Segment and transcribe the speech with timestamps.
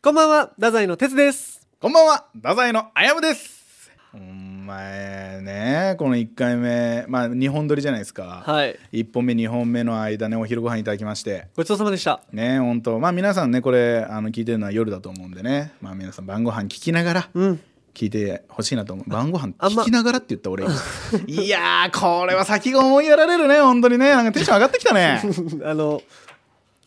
[0.00, 1.66] こんばんは、太宰の哲です。
[1.80, 3.90] こんばんは、太宰のあやむです。
[4.14, 8.44] お前ね、この1回目、まあ2本撮りじゃないですか。
[8.46, 8.78] はい。
[8.92, 11.48] 1本目、2本目の間ね、お昼ご飯いただきまして。
[11.56, 12.20] ごちそうさまでした。
[12.30, 17.60] ね、本当まあ皆さんね、これ、あの聞いてるのは夜だと思うんでね、まあ皆さん晩ご飯聞きながら、うん。
[17.92, 19.10] 聞いてほしいなと思う。
[19.10, 20.74] 晩ご飯あんま聞きながらって言った俺今。
[21.26, 24.10] いやー、これは先が思いやられるね、本当にね。
[24.10, 25.20] なんかテンション上がってきたね。
[25.66, 26.00] あの、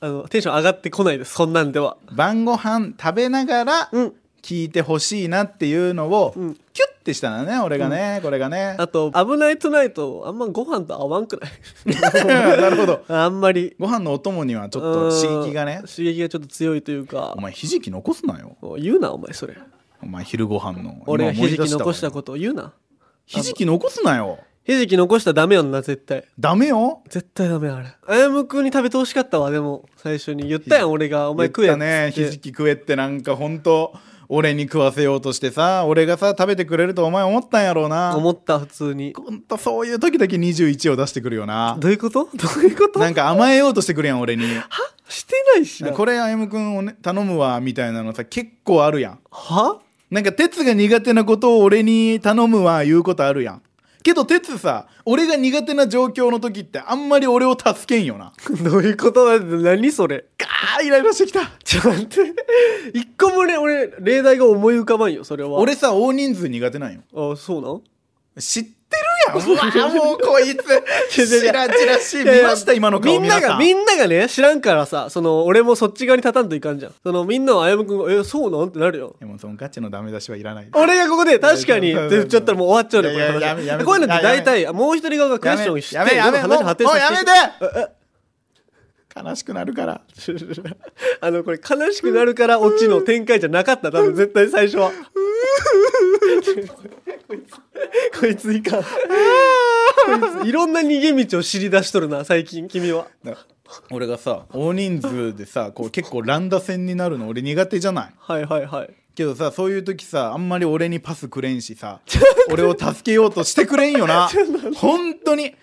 [0.01, 1.33] あの、テンション上がってこないです。
[1.35, 1.95] そんなんでは。
[2.11, 4.13] 晩ご飯食べながら、うん。
[4.41, 11.51] 聞いてほしいなっていうのを、うんキュッてしたのね俺がね、これがねあと、危ないトゥナイト、あんまご飯と合わんくない
[12.25, 13.75] なるほどあんまり。
[13.77, 17.41] ご飯のお供にはちょっと刺激がねうん刺激がちょっと強いというかお。
[17.41, 19.57] 前ひじき残すなよお言うな、お前それ。
[20.01, 22.73] お前昼ご飯の俺が今思いひじき残したことを言うな。
[23.25, 26.23] ひじき残すなよひじき残したらダメよな、絶対。
[26.39, 27.01] ダメよ？
[27.09, 27.87] 絶対ダメあれ。
[28.07, 30.47] あやむくんに食べてほしかったわ、でも、最初に。
[30.47, 31.31] 言ったやん、俺が。
[31.31, 32.11] お前食え言ったね。
[32.13, 33.93] ひじき食えってなんかほんと
[34.29, 38.15] 俺に食わせようとしてさ俺がさ食べてくれるとお前思ったんやろうな。
[38.15, 39.13] 思った、普通に。
[39.13, 41.75] ほんとそういう時だけ21を出してくるよな。
[41.79, 42.25] どういうこと？
[42.25, 42.99] どういうこと？
[42.99, 44.45] なんか甘えようとしてくるやん俺に。
[45.09, 45.91] してないしな。
[45.91, 49.19] これあやむくんを、ね、頼むわみたいなのさ結構あるやん。
[49.31, 49.79] は？
[50.11, 53.61] なんか鉄が苦手なことを俺に頼むは言うことあるやん
[54.03, 58.33] けど鉄さ俺が苦手な状況の時ってあんまり俺を助けんよな。
[58.63, 60.25] どういうことだ何それ。
[60.37, 61.51] ガーイライラしてきた。
[61.63, 62.33] ちょっと待って。
[62.93, 65.51] 一個もね、俺、例題が思い浮かばんよ、それは。
[65.59, 67.01] 俺さ大人数苦手なんよ。
[67.13, 67.81] あ、そうなん？
[68.39, 68.65] 知っ
[69.35, 70.63] わもうこいつ
[71.09, 76.93] チラチラしい見ました今の顔みんなが、みんながね、知らんからさ、その、俺もそっち側に立たんといかんじゃん。
[77.03, 78.69] その、みんなはあやむくんが、え、そうなん？
[78.69, 79.15] ってなるよ。
[79.19, 80.67] でもそのガチのダメ出しはいらない。
[80.73, 83.09] 俺がここで、確かに、って言っちゃったらもう終わっちゃうね、
[83.83, 86.75] こういうのって大や体、もう一人側がクエスチョンして、やめやめやめもうや
[87.11, 87.31] めて。
[89.13, 90.01] 悲しくなるから
[91.19, 94.89] あの、これ悲しくなるからオチの展開じゃなかった、多分絶対最初は。
[98.19, 98.83] こいつ、こいかん。
[98.83, 98.87] こ
[100.41, 103.07] いつ、いろんな逃げ道を知り出しとるな、最近、君は。
[103.23, 103.35] だ
[103.89, 108.13] 俺がさ大人数でさこう結構乱打戦になるの俺苦手じゃない？
[108.19, 108.89] はいはいはい。
[109.15, 112.01] けどさそういう時さあんまり俺にパスくれんしさ
[112.51, 114.29] 俺を助けようとしてくれんよな
[114.75, 115.55] 本当に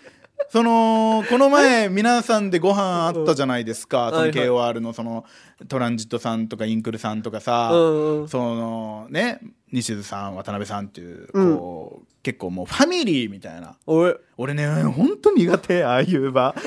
[0.48, 5.26] そのこの前皆さんでご飯あったじゃないですかその KOR のその
[5.68, 9.40] トランジットさんとかインクルさんとかさ、そのね
[9.72, 13.76] 西津さん渡辺さんっていうこう、結構もうファミリーみたいな。
[13.86, 14.14] おい。
[14.36, 16.54] 俺ね本当苦手ああいう場。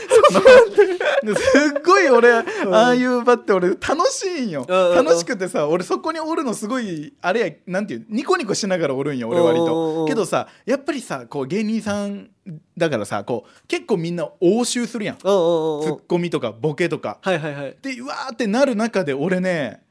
[1.23, 5.05] すっごい俺、ああいう場って俺楽しいんよ、うんうんうん。
[5.05, 12.29] 楽しくてさ俺そこにおるのすごいあれやなんていうニコニコしながらおるんよ俺割うんうんうんとけどさやっぱりさこう芸人さん
[12.77, 15.17] だからさこう結構みんな応酬するやん。
[15.17, 15.91] ツうんうんうんうん。
[15.93, 15.99] ッ。
[16.07, 17.19] コミとかボケとか。
[17.21, 17.77] はいはいはい。
[17.81, 19.83] でうわーってなる中で俺ね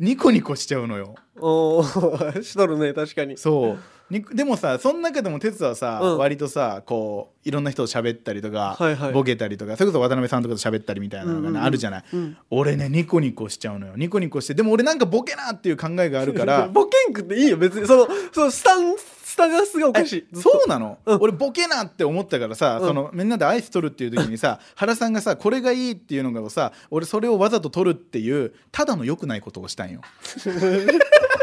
[0.00, 1.14] ニコニコしちゃうのよ。
[1.38, 3.36] おー しとるね、確かに。
[3.36, 3.78] そう。
[4.10, 6.18] にでもさその中でも哲はさ、うん。
[6.18, 9.12] 割とさこういろんな人と喋ったりとか、はいはい。
[9.12, 11.62] ボケたりとかそれこそ渡辺さんとかと喋ったりみたいなのが、ねうんうんうん。
[11.62, 12.36] あるじゃない、うん。
[12.48, 13.92] 俺ねニコニコしちゃうのよ。
[13.94, 16.66] ニコニコしてでも俺なんかボケなっていう考えがあるから。
[16.72, 17.86] ボケんくっていいよ、別に。
[17.86, 20.26] その、そのスタン、スタンスがおかしい。
[20.34, 21.18] そうなの、うん。
[21.20, 22.86] 俺ボケなって思ったからさ、うん。
[22.88, 30.00] そのみんなでアイス取るっていう時にさ 原さんがさこれがいいっていうのがさ俺それをわざと取るっていうただの良くないことをしたんよ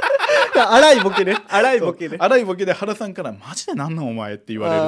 [0.60, 1.38] 荒いボケね。
[1.48, 2.18] 荒いボケね。
[2.20, 4.80] 荒いボケで原さんから「マジでなんなんお前」って言われる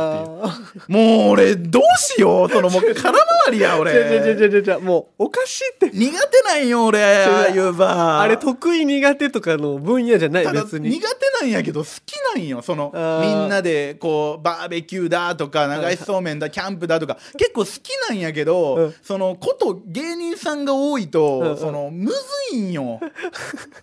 [0.51, 1.19] っていう。
[1.19, 3.91] もう俺どうしようそのもう空回りや俺。
[3.91, 5.89] 違う違う違う違う違うもうおかしいって。
[5.91, 10.89] 苦手なんよ俺ああいう場あれ得意苦手とかの分野じゃない別に。
[10.89, 12.91] 苦手なんやけど好きなんよその
[13.21, 18.95] みんなでこうバーベキューだとか流しそうめんだキャンプだとか結構好きなんやけど、うん。
[19.01, 21.57] そのこと芸人さんが多いと、うんうん。
[21.57, 22.17] そのむず
[22.53, 22.99] いんよ。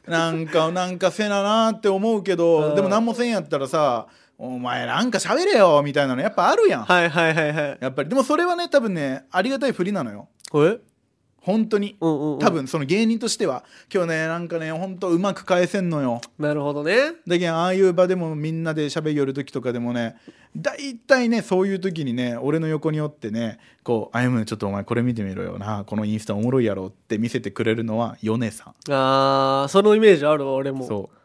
[0.06, 2.74] なんかなんかせななって思うけうどん。
[2.74, 4.06] でも何もせんやったらさ
[4.38, 6.84] お前なんか喋れよみたいなのやっぱあるやん。
[6.84, 7.78] はいはいはいはい。
[7.80, 8.08] やっぱり。
[8.08, 10.28] でもそれはね多分ねありがたい振りなのよ。
[10.54, 10.78] え？
[11.40, 11.96] 本当に。
[12.00, 12.38] うんうんうん。
[12.40, 13.64] 多分その芸人としては。
[13.90, 16.20] 今日ねなんかね本当うまく返せんのよ。
[16.38, 17.12] なるほどね。
[17.26, 20.16] だけどああいう場でもみんなで喋りよる時とかでもね
[20.56, 25.84] 大体ねそういう時にね俺の横におってねこう「あやむちょっとお前これ見てみろよな。
[25.86, 28.92] このインスタおもろいやろ」って見せてくれるのは米さん。
[28.92, 30.86] あーそのイメージあるわ俺も。
[30.86, 31.16] そう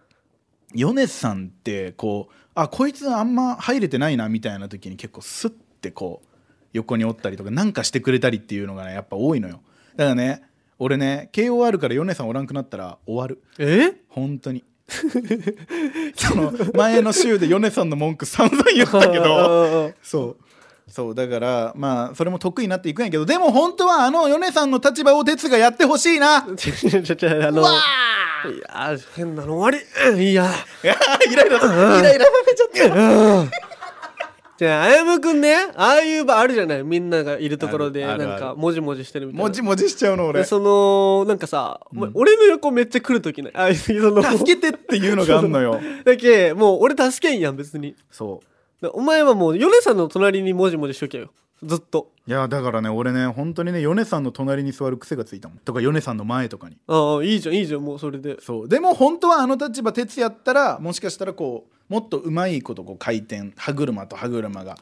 [0.74, 5.50] 米さんってこうあこいつあんま入れてないなみたいな時に結構スッ
[5.82, 6.28] てこう
[6.74, 9.62] 横におったりとかなんかしてくれたりっていうのがねやっぱ多いのよ。
[9.96, 10.44] だからね
[10.80, 13.42] 俺ね KOR から米さんおらんくなったら終わる。
[13.60, 14.64] え本当に。
[16.16, 19.94] その前の週で米さんの文句散々言ったけど。
[20.02, 20.51] そう
[20.92, 26.42] そうだからまあそれも得意になっていくんやけどでも本当はあの米さんの立場を哲がやってほしいな。
[26.58, 30.12] ちょちょちょあのうわいやー変なの終わり。
[30.12, 30.44] うんいいや。
[30.84, 30.96] い や
[31.32, 33.58] イライライライラさせちゃった
[34.58, 35.56] じゃああやむくんね。
[35.76, 36.84] ああいう場あるじゃない。
[36.84, 39.48] みんながいるところでなんかもじもじしてるみたいな。
[39.48, 40.42] もじもじしちゃうの俺。
[40.42, 43.54] でそのなんかさ、お前俺の横めっちゃ来るときない？
[43.56, 45.80] ああいうその助けてっていうのがあんのよ。
[46.06, 47.96] だけもう俺助けんやん別に。
[48.12, 48.46] そう。
[48.46, 48.51] で
[48.90, 51.32] お前はもう米さんの隣にもじもじしとけよ。
[51.64, 52.12] ずっと。
[52.28, 55.58] いやだからね俺ね本当にね米さんの隣に座る癖がついたもん。
[55.60, 56.78] とか米さんの前とかに。
[56.88, 58.38] ああいいじゃんいいじゃんもうそれで。
[58.42, 58.70] そう。
[58.70, 64.78] でも本当はあの立場哲やったらもしかしたらこうもっとうまいことこう回転歯車と歯車が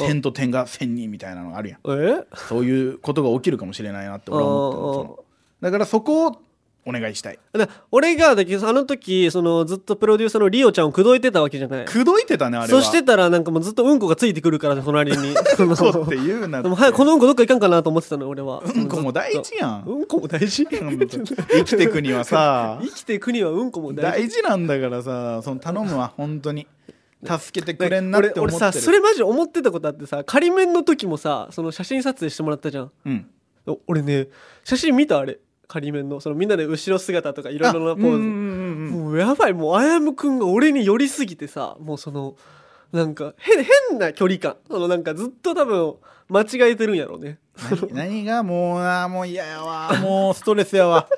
[0.00, 1.80] 点と点が線にみたいなのがあるやん。
[1.86, 2.24] え？
[2.34, 4.94] そういうことが起きるかもしれないなって俺は思ったのああ。
[4.94, 5.24] その。
[5.60, 6.42] だからそこを
[6.86, 7.38] お願いしたい。
[7.52, 11.84] だ俺がだけどあの時そのずっとプロデューサーのリオちゃんを口説いてたわけじゃない。
[11.84, 12.80] 口説いてたねあれは。
[12.80, 18.62] そしてたらなんかもうずっとうんこがついてくるから隣にそのそうって言うなで も早くこのうんこどっか行かんかなと思ってたの俺は。
[18.64, 19.84] うんこも大事やん。
[19.86, 22.78] うんこも大事生きていくにはさ。
[22.82, 24.22] 生きていくにはうんこも大事。
[24.22, 25.40] 大事なんだからさ。
[25.42, 26.66] その頼むわ本当に。
[27.24, 28.62] 助けてくれんなっ俺て思ってる。
[28.64, 32.90] 俺さそれマジ思ってたことあってさ仮面の時もさその写真撮影してもらったじゃん。
[33.06, 33.26] うん。
[33.66, 34.28] お俺ね
[34.62, 42.36] 写真見たあれ仮面のそのみんなで後ろ姿とかいろいろなポーズ、うんうんうんうんもうやばいもうあやむくんが俺に寄りすぎてさもうその
[42.92, 45.96] なんか変変な距離感そのなんかずっと多分
[46.28, 47.38] 間違えてるんやろうね。
[47.70, 49.96] 何何がもうなもう嫌やわ。
[50.00, 51.08] もうストレスやわ。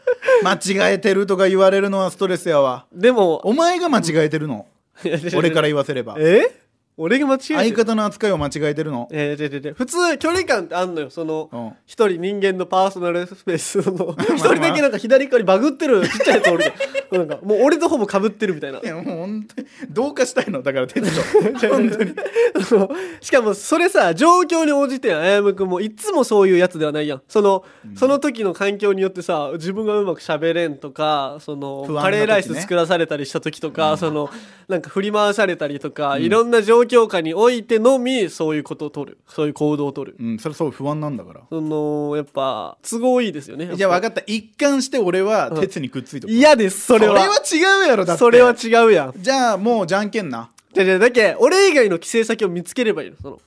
[0.42, 2.86] 間違えてるとか言われるのはストレスやわ。
[2.92, 4.66] でもお前が間違えてるの。
[5.36, 6.16] 俺から言わせれば。
[6.18, 6.67] え？
[7.00, 7.58] 俺が間違えてる。
[7.60, 9.08] 相方の扱いを間違えてるの？
[9.12, 9.74] えー、違う違う違う。
[9.74, 11.10] 普通距離感ってあんのよ。
[11.10, 11.72] そのうん。
[11.86, 14.16] 一、人人間のパーソナルスペースの。
[14.36, 16.74] 一人だけなんか左側にバグってるちっちゃいやつおるじゃん
[17.10, 18.80] なんかもう俺とほぼ被ってるみたいな。
[18.80, 20.62] いやもう本当に同化したいの。
[20.62, 21.22] だから哲と
[21.68, 22.14] 本当に。
[22.64, 22.88] そう。
[23.20, 27.22] しかもそれさ状況に応じてあやむくんもいつもそういうやつではないやん。
[27.28, 27.64] その,、
[27.96, 32.00] その時の環境によってさ自分がうまく喋れんとかその、ね。
[32.00, 34.30] カレーライス作らされたりした時とか、その
[34.68, 39.18] なんか振り回されたりとか、いろんな状況下においてのみそういうことを取る。
[39.26, 40.16] そういう行動を取る。
[40.20, 41.40] うんそれそう不安なんだから。
[41.48, 43.70] そのやっぱ都合いいですよね。
[43.74, 44.22] じゃあ分かった。
[44.26, 48.18] 一貫して俺は鉄にくっついて嫌ですそそれれはは違うやろだって。
[48.18, 49.14] それは違うやん。
[49.16, 50.50] じゃあもうじゃんけんな。
[50.72, 53.40] じゃじゃだけ俺以外の帰省先を見つければいいのその。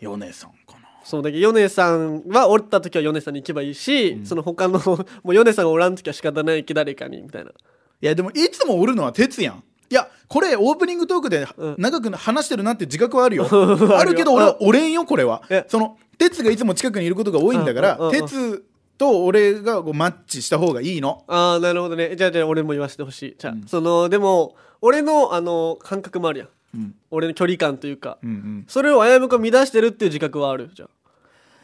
[0.00, 0.88] 米さんかな。
[1.04, 4.78] そうだけど米さんはおった時は米さんに行けばいいし、その他の
[5.22, 7.50] もう米さんがおらん時は仕方ないけど誰かにみたいな。
[7.50, 9.62] いやでもいつもおるのは鉄やん。
[9.90, 11.74] いやこれオープニングトークでうん。
[11.78, 13.44] 長く話してるなって自覚はあるよ。
[13.50, 13.98] よ。
[13.98, 15.42] あるけど俺はおれんよこれは。
[15.50, 15.64] え。
[15.68, 18.64] その鉄がいつも近くにいることが多いんだからうんうんうんうん鉄
[19.00, 21.24] と俺がこうマッチした方がいいの。
[21.26, 22.14] ああなるほどね。
[22.16, 23.36] じゃあじゃあ俺も言わせてほしい。
[23.38, 26.48] じゃあ、そのでも俺のあの感覚もあるやん。
[26.74, 26.94] うん。
[27.10, 28.64] 俺の距離感というか、うんうん。
[28.68, 30.70] それをあやむくん乱してるっていう自覚はある？
[30.74, 30.88] じゃん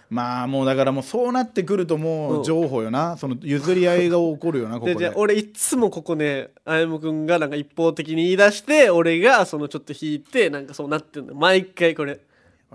[0.08, 2.40] まあもうだからもうそうなってくるともうん。
[2.40, 3.16] う情報よな。
[3.18, 4.94] その譲り合いが起こるよな ここで。
[4.94, 11.34] でじゃあ俺いっつもここねあやむくんがなんか一方的に言い出して俺がそのちょっと引いてなんかそうなってんの。
[11.34, 12.20] 毎回これ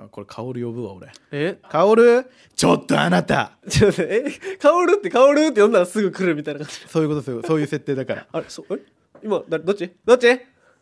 [0.03, 1.07] あこれ薫呼ぶわ俺。
[1.31, 1.57] え？
[1.69, 2.25] 薫
[2.55, 3.51] ちょっとあなた。
[3.69, 4.23] ちょっとえ？
[4.59, 6.75] 香るって香るって呼んだらすぐ来るみたいな感じ。
[6.87, 8.27] そういうことそういうそういう設定だから。
[8.31, 8.79] あれそうえ？
[9.23, 9.91] 今だどっち？
[10.05, 10.27] どっち？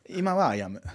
[0.09, 0.81] 今は謝む。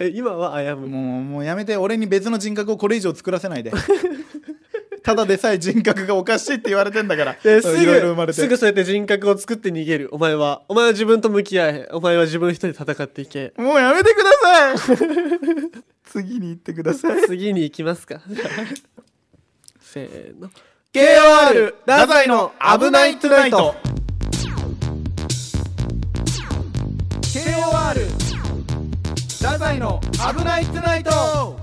[0.00, 0.86] え今はあやむ。
[0.88, 3.72] もうもうやめて俺に別の人格をこれ以上作らせないで。
[5.02, 7.36] ただでさえ人格がおかしいって言われてんだから。
[7.40, 8.40] ですいろいろ生まれて。
[8.40, 10.08] ぐすぐそうやって人格を作って逃げる。
[10.10, 10.62] お前は。
[10.68, 11.88] お前は自分と向き合え。
[11.92, 13.52] お前は自分一人で戦っていけ。
[13.56, 14.96] もうやめてください
[16.16, 17.26] 次に行ってください。
[17.26, 18.22] 次に行きますか。
[19.78, 20.48] せーの。
[20.94, 23.74] KOR 太宰の危ないトゥナイト。
[27.20, 28.08] KOR
[29.28, 31.60] 太宰の危ないトゥナイト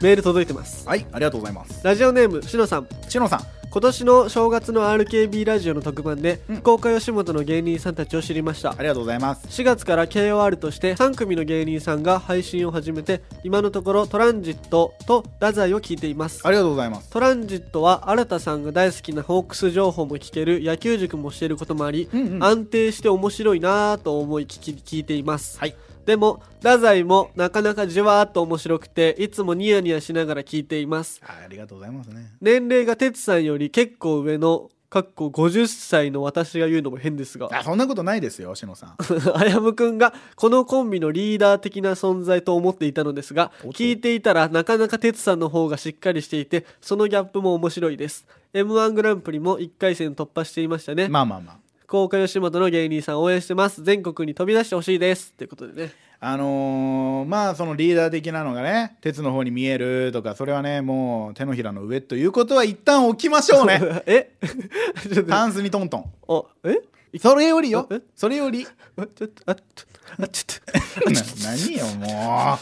[0.00, 0.88] メール届いてます。
[0.88, 1.84] はいありがとうございます。
[1.84, 2.88] ラジオネームしのさん。
[3.08, 3.40] しのさん。
[3.72, 6.56] 今年の正月の RKB ラジオの特番で、うん。
[6.56, 8.70] 福岡吉本の芸人さんたちを知りました。
[8.70, 9.46] ありがとうございます。
[9.46, 16.40] 4月から KOR として3組の芸人さんが配信を始めて今のところトランジットと太宰を聞いています。
[16.44, 17.10] ありがとうございます。
[17.10, 22.42] トランジットは新田さんが大好きなホークス情報も聞ける野球塾もしていることもあり、うんうん。
[22.42, 25.76] 安定して面白いなぁと思い聞き聞いています、はい
[26.10, 31.20] でも太宰もなかなかじわーっと面白くていつもニヤニヤしながら聞いています。
[31.24, 32.32] あありがとうございますね。
[32.40, 37.48] 年齢が哲さんより結構上のかっこ50歳の私が言うのも変ですが。
[37.52, 38.96] あそんなことないですよしのさん。
[39.36, 48.26] あやむくんがこのコンビのリーダー的な存在と思っていたのですが聞いていたらなかなか哲さんの方がしっかりしていてそのギャップも面白いです。
[48.52, 53.82] m 1グランプリも1回戦突破していましたね、まあまあまあ福岡吉本の芸人さん応援してます。
[53.82, 55.32] 全国に飛び出してほしいです。
[55.32, 55.92] ってことでね。
[56.20, 63.80] あのーまあそのリーダー的なのがね鉄の方に見えるとかそれはねもう手のひらの上ということは一旦置きましょうね。
[64.06, 64.30] え？
[65.28, 66.04] タンスにトントン。
[66.28, 66.80] あえ？
[67.18, 67.88] それよりよ。
[67.90, 68.00] え？
[68.14, 68.64] それより。
[68.96, 71.10] あちょっとあちょっとあちょっと。
[71.10, 72.58] な何よも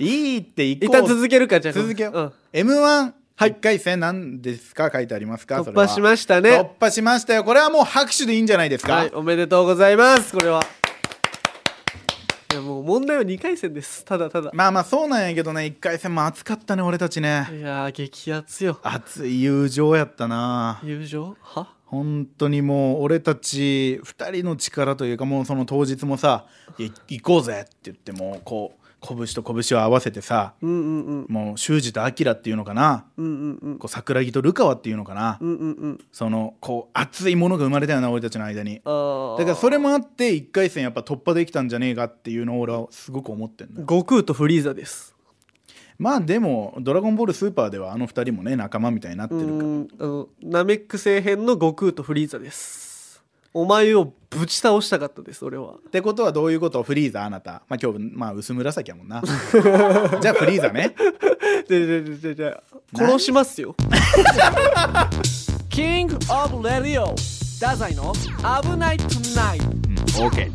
[0.00, 0.02] う。
[0.02, 1.74] いいって一旦続けるかじゃあ。
[1.74, 2.70] 続けよう、うん。
[2.70, 4.90] M1 1回戦何ですか？
[4.92, 5.60] 書いてありますか？
[5.62, 6.50] 突破しまししたね。
[6.50, 7.44] 突破しましたよ。
[7.44, 10.32] これはもう拍手でいいんじゃないですか、はいおめでとうございます。
[10.32, 10.62] これは。
[12.52, 14.04] いやもう問題は2回戦です。
[14.04, 14.50] ただただ。
[14.54, 15.62] まあまあそうなんやけどね。
[15.62, 17.48] 1回戦も熱かったね俺たちね。
[17.52, 18.78] いやー激アツよ。
[18.84, 20.80] 熱い友情やったな。
[20.84, 21.36] 友情？
[21.40, 21.66] は？
[21.86, 26.46] 本当にもう俺たち2人の力というかもうその当日もさ
[26.78, 31.26] 「いや行こうぜ」って言ってもうこう拳と拳を合わせてさうんうんうん。
[31.28, 33.06] もう修二と明っていうのかな。
[33.16, 33.78] うんうんうん。
[33.78, 35.38] こう桜木とルカワっていうのかな。
[35.40, 36.04] うんうんうん。
[36.12, 38.76] そのこう熱いものが生まれたよな俺たちの間に。
[38.76, 43.86] だからそれもあって1回戦やっぱ突破できたんじゃねえかっていうのを俺はすごく思ってんのよ。
[43.86, 45.14] 悟空とフリーザです。
[45.98, 49.64] まあでも「ドラゴンボールスーパー」ではあの2人もね仲間みたいになってうるから。
[49.64, 49.88] ん。
[50.00, 52.93] あのナメック星編の悟空とフリーザです
[53.56, 55.74] お前をぶち倒したかったです俺は。
[55.74, 56.82] ってことはどういうこと？
[56.82, 57.62] フリーザあなた。
[57.68, 59.22] まあ今日まあ薄紫やもんな。
[60.20, 60.94] じゃあフリーザね。
[61.68, 62.60] ででででで
[62.96, 63.76] 殺しますよ。
[65.70, 67.14] King of Radio
[67.60, 68.12] ダザイの
[68.62, 69.66] 危ない tonight。
[69.66, 70.50] うん OK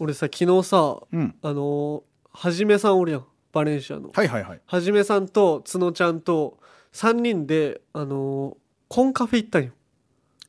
[0.00, 1.34] 俺さ昨日さうん。
[1.42, 2.02] あのー
[2.34, 3.24] はじめさんおるやん。
[3.52, 4.10] バレンシアの。
[4.12, 4.60] はいはいはい。
[4.66, 6.58] はじめさんと角ちゃんと
[6.92, 8.56] 3人であのー
[8.88, 9.70] コンカフェ行ったんよ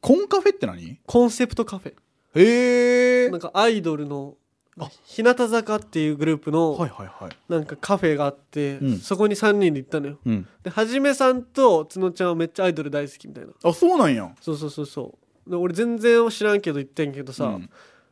[0.03, 0.99] コンカフェって何？
[1.05, 1.93] コンセプトカフェ。
[2.35, 3.29] へえ。
[3.29, 4.35] なんかアイドルの
[4.77, 4.89] あ。
[5.05, 7.31] 日向坂っていうグループのはいはいはい。
[7.47, 8.97] なんかカフェがあって、うん。
[8.99, 10.19] そこに3人で行ったのよ。
[10.25, 10.47] うん。
[10.61, 13.53] ではじめさんと角ちゃんはめっちゃアイドル大好きみたいな。
[13.63, 14.29] あそうなんや。
[14.41, 15.17] そうそうそうそ
[15.47, 15.49] う。
[15.49, 17.69] で俺全然知らんけど言ってんけどさ、うん。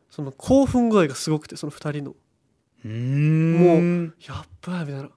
[0.10, 2.15] その興奮具合がすごくてその2人の。
[2.86, 4.05] うーん。
[4.05, 5.10] もやっばいみたいな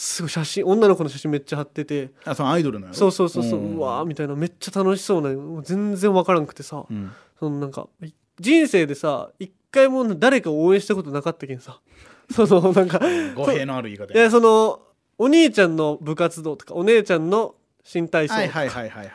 [0.00, 2.10] すごい写真女の子の写真めっちゃ貼ってて。
[2.24, 2.96] あそのアイドルのやろ？
[2.96, 3.76] そうそうそうそう、ん。
[3.76, 7.12] うわーみたいなめっちゃ楽しそうなもう全然わからんくてさ、うん。
[7.38, 11.80] そのなんかい人生でさ一回も誰かを応援したことなかったけんさ。
[12.34, 12.98] そのなんか
[13.34, 14.80] 語弊のある言い方いやその
[15.18, 18.34] お兄ちゃんの部活動とかお姉ちゃんの新体操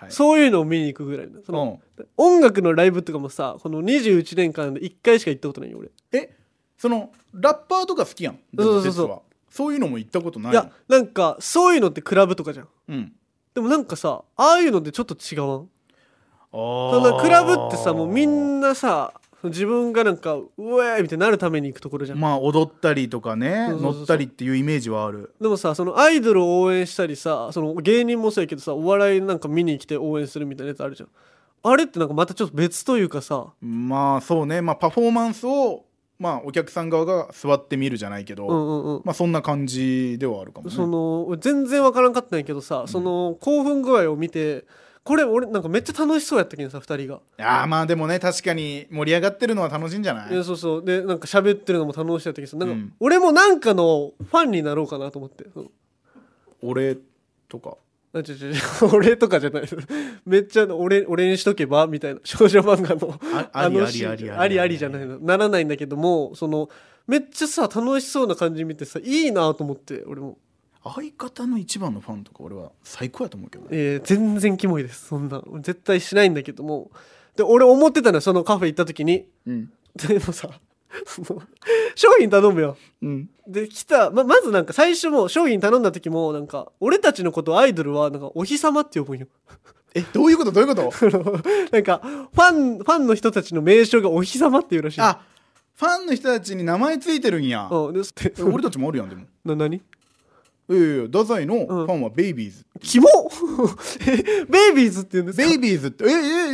[0.09, 1.41] そういうのを見に行くぐらいの。
[1.43, 1.79] その、
[2.17, 5.89] 音楽のライブとかもさこの21年間で1回しか行ったことないよ俺。
[6.11, 6.35] え？
[6.77, 8.39] そのラッパーとか好きやん？
[8.55, 12.67] そうそうそうそういうのも行ったことないいやなんかそういうのってクラブとかじゃん。
[12.89, 13.13] うん。
[13.53, 15.69] でもなんかさああいうのってちょっと違わん？
[16.51, 25.33] あそのクラブってさもうみんなさ自分がなんかうわーみたいになるために行くところじゃん、まあ踊ったりとかね乗ったりっていうイメージはある。
[25.39, 31.09] でもさそのアイドルを応援したりさその芸人もそうやけどさお笑いなんか見に来て応援するみたいなやつあるじゃん。
[31.63, 33.53] あれってなんかまたちょっと別というかさ。
[33.61, 34.61] まあそうね。
[34.61, 35.85] まあパフォーマンスを
[36.17, 39.01] まあお客さん側が座ってみるじゃないけど、うんうんうん。
[39.03, 40.75] まあそんな感じではあるかもね。
[40.75, 44.65] その俺全然わからんかったんやけどさ、その興奮具合を見て
[45.03, 50.33] これ俺なんかめっちゃ楽しそうやったけんさ2人が、ああまあでもね確かに盛り上がってるのは楽しいんじゃない？
[50.33, 50.83] いやそうそう。
[50.85, 55.45] でなんか喋ってるのも楽しそうやったけどさなんか、うん俺もなんかのファンになろうかなと思って。
[55.53, 55.65] その
[56.61, 56.97] 俺
[57.49, 57.75] とか？
[58.17, 59.63] あちょちょちょ俺とかじゃない。
[60.25, 62.21] めっちゃ俺俺にしとけばみたいな。
[62.23, 63.19] 少女漫画の。
[63.33, 64.59] あありありシーンありあり。
[64.59, 65.19] ありじゃないの。
[65.19, 66.69] ならないんだけどもその
[67.07, 70.37] めっちゃさ楽しそうな感じ見てさいいなと思って俺も、
[70.83, 73.69] 相方の一番のファンとか俺は最高やと思うけどね。
[73.71, 75.07] えー全然キモいです。
[75.07, 75.41] そんな。
[75.61, 76.91] 絶対しないんだけども。
[77.35, 79.27] で俺思ってたのよそのカフェ行った時に。
[79.45, 79.69] うん。
[79.95, 80.49] でもさ
[81.05, 81.41] そ の
[81.95, 82.77] 商品頼むよ。
[83.01, 83.29] うん。
[83.47, 89.27] で来たままずなんか最初も商品頼んだ時もなんか俺たちのことアイドルはなんかお日様って呼ぶんよ。
[89.93, 90.51] えどういうこと？
[90.51, 90.91] どういうこと？
[91.71, 95.01] なんかファンファンの人たちの名称がお日様っていうらしい。
[95.01, 95.21] あ
[95.75, 97.67] ファンの人たちに名前ついてるんや。
[97.71, 99.23] うんででえ俺たちもあるやんでも。
[99.43, 99.81] な何？
[100.67, 103.07] いやいや太宰のファンはベイビーズ、キモ
[104.07, 105.47] えベイビーズって言うんですか？
[105.47, 106.05] ベイビーズって？
[106.05, 106.11] ええ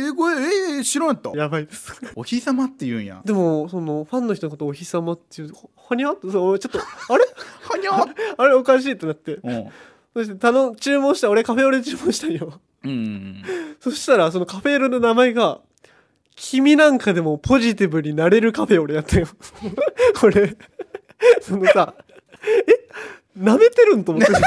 [0.08, 0.36] えこれ
[0.76, 1.30] ええ知らんやった？
[1.30, 1.92] やばいです。
[2.14, 3.22] お日様って言うんや。
[3.24, 6.30] でもそのファンの人のことお日様っていうははにゃって？
[6.30, 7.24] そうちょっとあれ？
[7.62, 8.04] はにゃ
[8.36, 9.38] あれおかしいってなって。
[9.42, 9.66] うん。
[10.14, 12.60] そして頼ん注文した俺カフェオレ注文したんよ。
[12.84, 13.42] うん。
[13.80, 15.60] そしたらそのカフェオレの名前が
[16.36, 19.26] 「君なんかでもポジティブになれるカフェオレ」やったよ。
[20.20, 20.54] これ。
[21.40, 21.94] そのさ
[22.66, 22.81] え？
[23.38, 24.32] 舐めてるんと思って。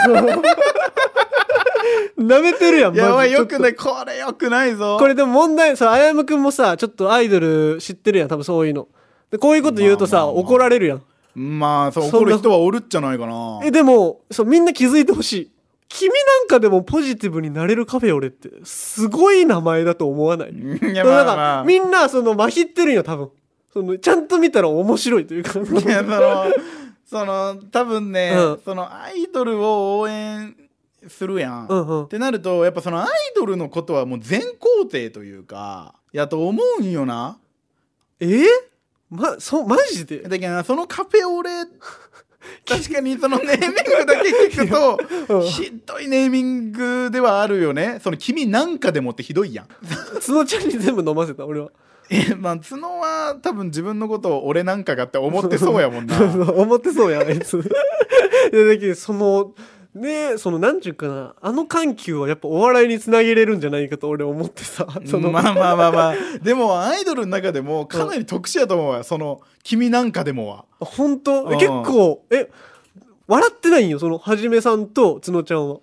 [2.18, 3.76] 舐めてるやんやばいよくない。
[3.76, 4.98] これよくないぞ。
[5.00, 8.88] これでも問題さあやむくんもさちょっとアイドル知ってるやん多分そういうの。
[9.32, 10.44] でこういうこと言うとさ、まあまあまあ。
[10.44, 11.02] 怒られるやん。
[11.36, 13.60] まあそう怒る人はおるっちゃないかな。
[13.64, 15.52] えでもそうみんな気づいてほしい。
[15.90, 20.50] 君なんかでもポジティブになれるカフェオレってすごい名前だと思わない？
[20.54, 21.64] いやまあまあ。
[21.64, 23.30] みんなそのまひってるんよ多分。
[23.74, 25.60] そのちゃんと見たら面白いというか。
[25.60, 26.46] いやその
[27.06, 28.62] その多分ね、うん。
[28.66, 30.56] そのアイドルを応援
[31.08, 32.08] するやん、っうんうん。
[32.08, 37.38] てなるとやっぱそのアイドルのことはもう全肯定というかやと思うんよな。
[38.20, 38.26] え？
[38.28, 38.46] ー、
[39.10, 40.24] まそうマジで？
[40.24, 41.52] だけどそのカフェオレ
[42.68, 45.00] 確かにそのネーミングだけ聞くと
[45.36, 45.42] うん。
[45.44, 48.00] ひどいネーミングではあるよね。
[48.04, 49.68] その君なんかでもってひどいやん。
[50.26, 51.72] 角ちゃんに全部飲ませた俺は
[52.10, 56.20] えまあ角は多分自分のことを俺なんかがって思ってそうやもんな。
[56.54, 57.58] 思ってそうやあいつ。
[57.58, 59.54] いやだけどその
[59.96, 66.16] ねそのなんちゅうかなあの緩急はやっぱお笑いにつなげれるんじゃないかと俺思ってさ その、まあまあまあまあ。
[66.44, 70.66] でもアイドルの中でもかなり特殊やと思うわその君なんかでもは。
[70.80, 71.44] 本当？
[71.46, 71.58] うん。
[71.58, 72.50] 結構え
[73.28, 75.78] 笑ってないんよそのはじめさんと角ちゃんは。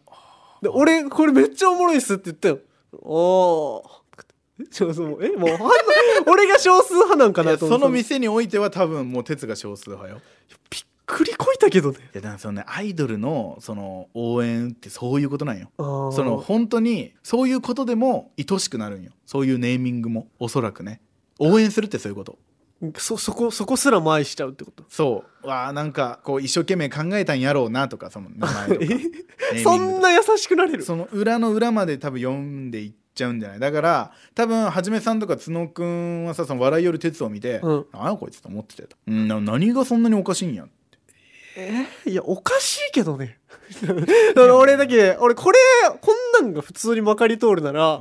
[0.62, 2.58] で俺これめっちゃおもろいっすって言ったよ。
[2.92, 4.01] おー
[4.70, 5.24] そうそう。
[5.24, 5.50] えもう
[6.26, 7.82] 俺が少数派なんかなと思って。
[7.82, 10.20] その店においては多分もう哲が少数派よ。
[10.70, 11.98] びっくりこいたけどね。
[11.98, 15.70] いやだからそのねアイドルのその応援ってそういうことなんよ。
[15.76, 19.12] その本当にそういうことでも愛しくなるんよ。
[19.26, 21.00] そういうネーミングもおそらくね。
[21.38, 22.38] 応援するってそういうこと。
[22.98, 24.84] そそこそこすらも愛しちゃうってこと？
[24.88, 25.46] そう。
[25.46, 28.80] わあなんかこう一生懸命考えたんやろうなとかその名前とか。
[28.80, 30.82] ネーミングとかそんな優しくなれる？
[30.82, 33.58] その裏の裏まで多分読んでいっちゃうんじゃない？
[33.60, 37.86] だから多分はじめさんとか角くんはさその笑いよる鉄を見て「うん。
[37.92, 40.66] あやこいつ」と思ってたよと、うん、な何がそんなにおかしいんや
[41.56, 41.86] え？
[42.06, 43.38] ーいやおかしいけどね。
[44.36, 45.58] 俺だけ俺これ
[46.00, 48.00] こんなんが普通にまかり通るなら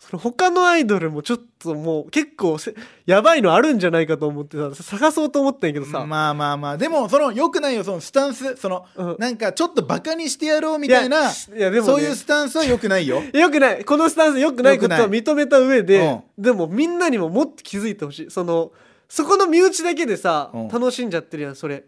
[0.00, 6.78] その他のアイドルもちょっともう結構せやばいのあるんじゃないかと思ってさ探そうと思ったんやけどさ、まあまあまあ。
[6.78, 9.16] でもそのよくないよそのスタンスその、うん。
[9.18, 13.22] なんかちょっとバカにしてやろうみたいないやでもねそういうスタンスはよくないよ。
[13.34, 13.84] よくない。
[13.84, 18.30] このスタンスよくないことは認めた上で、うでもみんなにももっと気づいてほしい。
[18.30, 18.72] その
[19.06, 20.68] そこの身内だけでさ、うん。
[20.68, 21.84] 楽しんじゃってるやんそれ。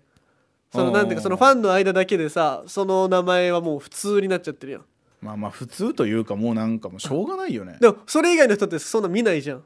[0.71, 0.92] そのうん。
[0.92, 4.85] なんていうかそのファンの間だけでさその名前はもう普通になっちゃってるやん
[5.22, 7.78] まあまあ普通というかもうなんかもうしょうがないよね。
[7.80, 9.64] でもそれ以外の人ってそんな見ないじゃん。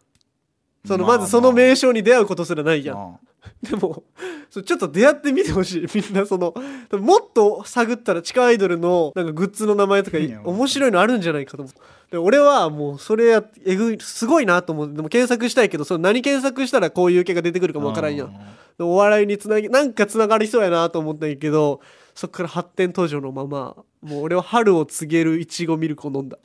[0.86, 3.18] そのまずその名称に出会うことすらないじゃん、ま
[3.62, 4.04] でも
[4.50, 5.86] ちょっと出会ってみてほしい。
[5.94, 6.54] みんなその
[6.92, 12.12] もっと探ったら地下アイドルのなんかグッズの名前とか面白いのあるんじゃないかと思う。
[12.12, 18.36] で俺はもうそれやえぐいすごいなと思うでも検索したいけどその何検索したらこういう系が出てくるかあもわからんやん。
[18.78, 21.80] お笑いにつなぎなんかつながりそうやなと思ったんやけど
[22.14, 26.38] そっから発展途上のままもう俺は春を告げるいちごミルクを飲んだ。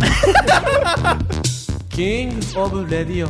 [1.89, 3.27] King of Radio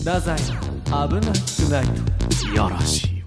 [0.00, 2.54] 太宰危ない tonight。
[2.54, 3.24] やらしいわ。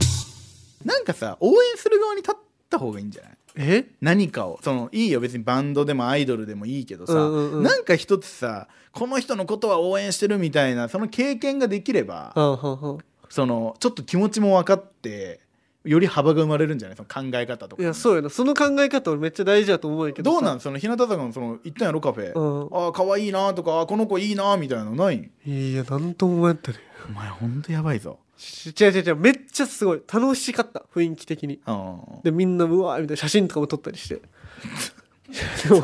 [0.86, 2.36] なんかさ応援する側に立っ
[2.70, 3.32] た方がいいんじゃない？
[3.56, 3.86] え？
[4.02, 4.60] 何かを。
[4.62, 7.64] そのいいよ別にバンドでもアイドルでもいいけどさ、うんうんうん。
[7.64, 12.98] なんか一つさこの人のことは応援してるみたいなその経験ができれば、はんはんはん。
[13.30, 15.40] そのちょっと気持ちも分かって
[15.86, 16.98] より幅が生まれるんじゃない？
[16.98, 17.82] その考え方とか。
[17.82, 20.42] いやそうやなその考え方俺めっちゃ大事だと思うけどさ。
[20.42, 20.60] どうなん？
[20.60, 22.02] その日向坂のその行ったんやろ？
[22.02, 22.86] カフェ、うん。
[22.86, 25.30] ああ可愛いなとかあーこの子いいなみたいなのない？
[25.46, 28.20] いやなんとも思えんったねお前ほんとやばいぞ。
[28.38, 29.16] ち違う違う違う。
[29.16, 30.02] めっちゃすごい。
[30.12, 30.84] 楽しかった。
[30.94, 31.60] 雰囲気的に。
[31.66, 34.22] うんでみんなうわーみたいな写真とかも撮ったりして
[35.68, 35.82] そ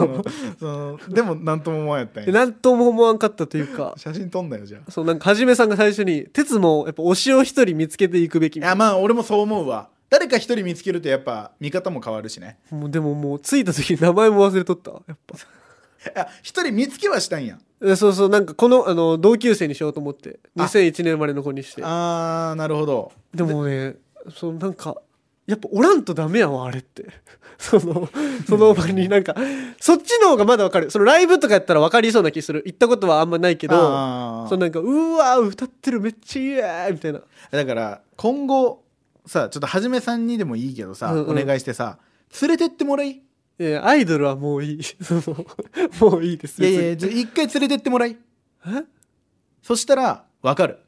[0.66, 2.32] の でもなんとも思わんやったんや。
[2.32, 3.94] なんとも思わんかったというか。
[3.98, 4.92] 写真撮んなよじゃあ。
[4.92, 8.58] そうなんかはじめさんが最初に鉄もやっぱ推しを一人見つけていくべき。
[8.58, 9.90] いやまあ俺もそう思うわ。
[10.10, 12.58] 誰か一人見つけるとやっぱ見方も変わるしね。
[12.72, 14.92] もうでももう着いた時に名前も忘れとった。
[14.92, 15.38] わやっぱ。
[15.38, 15.40] い
[16.16, 17.58] や一人見つけはしたんや。
[17.82, 20.40] えそうそうなんかこのあの同級生にしようと思って。
[20.58, 20.64] あ。
[20.64, 21.82] 2001年生まれの子にして。
[21.84, 23.12] あーなるほど。
[23.34, 23.96] でもね
[24.34, 24.98] そのなんか
[25.46, 27.06] やっぱおらんとダメやわあれって。
[27.58, 28.10] その
[28.48, 29.36] その場になんか
[29.80, 30.90] そっちの方がまだわかる。
[30.92, 32.64] そのライブとかやったら分かりそうな気する。
[32.66, 33.76] 行ったことはあんまないけど
[34.50, 37.22] そのなんかうわ歌ってるめっちゃいいやみたいな。
[37.52, 38.84] だから今後
[39.26, 41.40] さちょっとはじめさんにでもいいけどさ、うんうん。
[41.40, 42.00] お願いしてさ
[42.42, 43.12] 連れてってもらい。
[43.12, 43.22] い
[43.60, 44.82] いやアイドルはもういい。
[46.02, 46.98] もういいですやいや別に。
[46.98, 48.18] じゃあ一回連れてってもらい。
[48.66, 48.84] え？
[49.62, 50.80] そしたら分かる。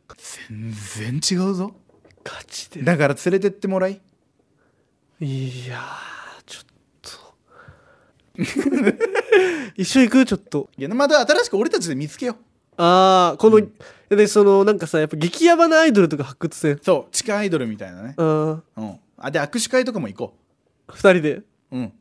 [0.48, 1.74] 全然違うぞ。
[2.24, 2.82] ガチで。
[2.82, 4.02] だから連れてってもらい
[5.22, 6.66] いやーちょっ
[7.02, 7.10] と。
[9.78, 10.26] 一緒行く？
[10.26, 10.70] ちょっと。
[10.78, 12.36] いやまた新しく俺たちで見つけよう。
[12.78, 13.62] ああこの、
[14.10, 16.80] でそのなんかさやっぱ激ヤバなアイドルとか発掘せん？
[16.82, 18.14] そう地下アイドルみたいなね。
[18.18, 18.60] あー。
[18.76, 19.00] うん。
[19.18, 20.34] あで握手会とかも行こ
[20.90, 21.36] 二人で？
[21.36, 21.94] ううん。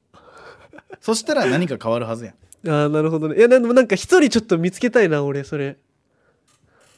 [1.01, 2.35] そしたら何か変わるはずやん。
[2.69, 3.37] ああなるほどね。
[3.37, 5.77] いやでもなんか一人ちょっと見つけたいな俺それ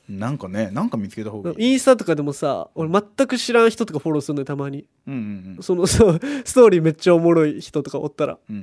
[0.09, 1.73] なんかねなんか見つけた方がいい。
[1.73, 4.87] インスタとかでもさ俺全く知らん人とかフォローするのよたまに。
[5.07, 5.15] うん
[5.59, 8.39] うんその そうストーリーめっちゃおもろい人とかおったら。
[8.49, 8.57] うん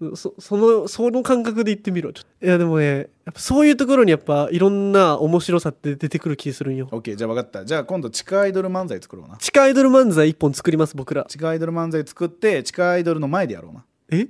[0.00, 0.16] うんうん。
[0.16, 2.46] そそのその感覚で言ってみろちょっと。
[2.46, 6.88] いやでもねやっぱそういうところにやっぱいろんな面白さって出てくる気するんよ。
[6.90, 7.64] オッケーじゃあ分かった。
[7.64, 9.36] じゃあ今度地下アイドル漫才作ろうな。
[9.36, 11.24] 地下アイドル漫才一本作ります僕ら。
[11.28, 13.84] 地下アイドル漫才作って地下アイドルの前でやろうな。
[14.10, 14.28] え？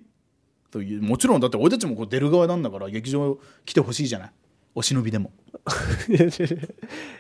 [0.71, 4.31] というもちろんだって俺たちもこう出る側なんだから劇場来てほしいじゃない？
[4.75, 5.33] お忍びでも。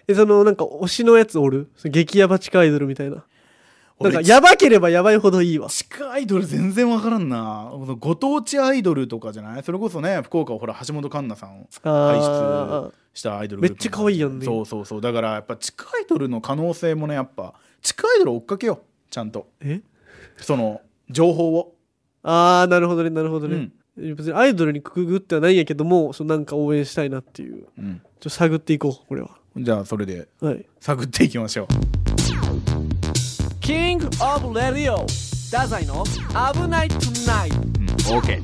[0.08, 1.70] えそのなんか推しのやつおる？
[1.84, 3.24] 激ヤバ地下アイドルみたいな。
[4.00, 5.68] なんか俺ヤバければヤバいほどいいわ。
[5.68, 7.72] 地下アイドル全然分からんな。
[7.98, 9.62] ご当地アイドルとかじゃない？
[9.64, 14.44] それこそね福岡はほら橋本環奈さんを輩あ出したアイドルめっちゃ可愛いやんね。
[14.44, 15.00] そうそうそう。
[15.00, 19.10] だからやっぱ地下アイドルの可能性もねやっぱ地下アイドル追っかけよう。
[19.10, 19.48] ちゃんと。
[19.60, 19.80] ーえ？
[20.36, 20.80] その
[21.10, 21.74] 情報を。
[22.22, 27.62] あーなるほどねなるほどね、別にアイドルにくぐってはないんやけどもそのなんか応援したいなっていう。
[27.62, 29.30] ちょうん、っと探っていこうこれは。
[29.56, 30.28] じゃあそれで。
[30.40, 30.64] はい。
[30.80, 31.68] 探っていきましょう。
[33.60, 35.06] King of Radio
[35.52, 38.40] ダザイの危ない tonight うん OK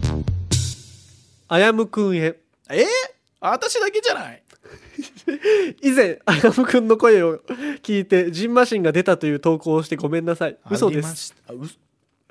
[1.49, 2.21] あやむくんへ。
[2.21, 2.83] え？
[2.83, 2.85] ー、
[3.41, 4.43] 私だけじゃない？
[5.83, 7.39] 以前あやむくんの声を
[7.83, 10.57] 聞いてジンマシンが出たという投稿をしてごめんなさい。
[10.71, 11.53] 嘘でありますした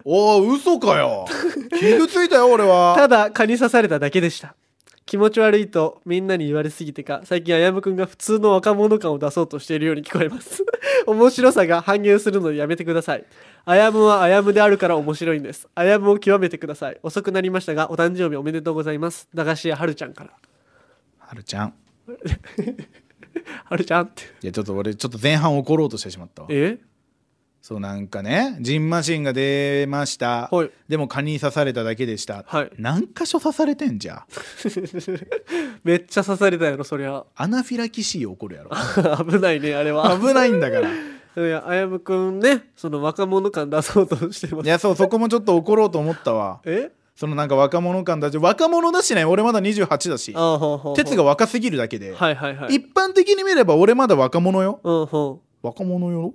[0.05, 1.25] おお嘘かよ。
[1.79, 2.95] 傷ついたよ俺は。
[2.95, 4.55] ただ蚊に刺されただけでした。
[5.05, 10.63] 気持ち悪いとみんなに言われすぎてか最近あやむくんが普通の若者感を出そうとしているように聞こえます。
[11.05, 13.25] 面白さが半減するのでやめてください。
[13.65, 15.67] あやむはあやむであるから面白いんです。
[15.75, 16.99] あやむを極めてください。
[17.03, 19.27] 遅くなりましたがお誕生日おめでとうございます。
[19.33, 20.31] 駄菓子屋はるちゃんから。
[21.19, 21.73] はるちゃん。
[23.65, 24.23] はるちゃんって。
[24.41, 26.47] いやちょっと俺ちょっと前半怒ろうとしてしまったわ。
[26.51, 26.77] え？
[27.65, 30.71] そうなんかねジンマシンが出ました、はい。
[30.89, 32.71] でも蚊に刺されただけでした、はい。
[32.77, 34.25] 何箇所刺されてんじゃ？
[35.85, 37.23] めっちゃ刺されたやろそりゃ。
[37.37, 38.71] アナフィラキシー起こるやろ。
[39.25, 40.13] 危ないねあれは。
[40.19, 40.89] 危ないんだから。
[41.35, 44.65] いやあやむくんねその若者感出そうとしてます。
[44.65, 46.59] いやそうそこもちょっと怒ろうと思ったわ。
[46.65, 46.91] え？
[47.15, 50.35] そのなんか若者感だし若者だしね俺まだ28だし。
[50.97, 52.75] 鉄が若すぎるだけで、はいはいはい。
[52.75, 54.81] 一般的に見れば俺まだ若者よ。
[54.83, 56.27] うんほ若者よ。
[56.27, 56.33] う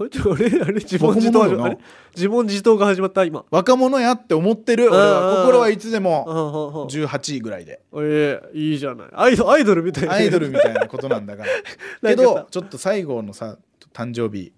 [0.00, 1.78] あれあれあれ自問自答あれ
[2.16, 3.44] 自問自答が始まった今。
[3.50, 4.88] 若者やって思ってる。
[4.88, 7.82] 俺はうん心はいつでうんもほうほう18位ぐらいで。
[7.96, 9.08] ええいいじゃない。
[9.12, 10.14] アイドアイドルみたいな。
[10.14, 11.50] アイドルみたいなことなんだから。
[12.10, 13.58] けどさちょっと最後のさ
[13.92, 14.52] 誕生日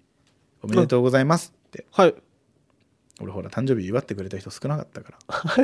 [0.61, 1.85] おめでとうございますって。
[1.91, 2.15] はい。
[3.21, 5.63] 俺ほら誕生日祝ってくれた人少なかったから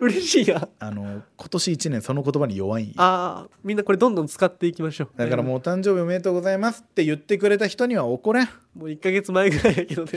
[0.00, 0.68] 嬉しいや。
[0.78, 2.92] あの今年1年その言葉に弱い。
[2.96, 5.08] ああみんなこれどんどん使っていきましょう。
[5.16, 8.48] だからもうお誕生日おめでとうございますって言ってくれた人には怒れん。
[8.76, 10.10] もう1か月前ぐらいやけどね。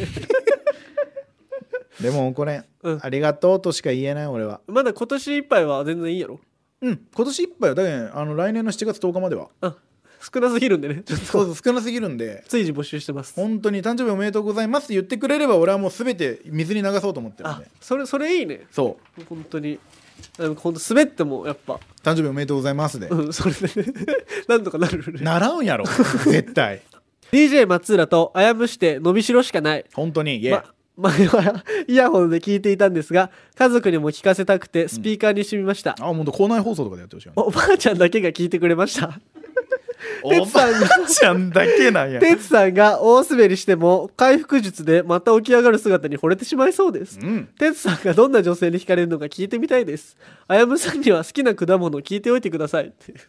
[2.01, 2.99] でも怒れん、うん。
[3.01, 4.61] ありがとうとしか言えない俺は。
[4.67, 6.39] まだ今年いっぱいは全然いいやろ。
[6.81, 9.49] うん今年いっぱいはだけどあの来年の7月10日までは。
[9.61, 9.75] あ
[10.19, 11.03] 少なすぎるんでね。
[11.05, 12.43] ちょっそうとそう少なすぎるんで。
[12.47, 13.33] 随時募集してます。
[13.35, 18.65] 本当に誕生日おめでとうございますって言ってくれれば俺はもう全て水に流そうと思ってるんあでそれそれいいね。
[18.71, 19.23] そう。
[19.25, 19.79] 本当に。
[20.37, 21.79] でも本当滑ってもやっぱ。
[22.03, 23.07] 誕生日おめでとうございますで。
[23.07, 23.67] うんそれで
[24.47, 25.19] なんとかなるね。
[25.21, 25.85] 習うんやろ。
[26.25, 26.81] 絶対。
[27.31, 29.85] DJ 松浦とあやむして伸びしろしかない。
[29.93, 30.37] 本当に。
[30.37, 37.43] いや、ま前は イヤホンで聞いていたんですが家族にも聞かせたくてスピーカーにしてみました、あ本当校内放送とかでやってほしいよね。
[37.45, 39.19] おばあちゃんだけが聞いてくれました
[40.23, 42.19] おばあちゃんだけなんや。
[42.19, 47.19] てつさんが大滑りしても回復術でまた起き上がる姿に惚れてしまいそうです。
[47.19, 47.45] うん。
[47.57, 50.15] てつさんがどんな女性に惹かれるのか聞いてみたいです。
[50.47, 52.87] あやむさんには好きな果物を聞いておいてください。
[52.87, 53.19] っていう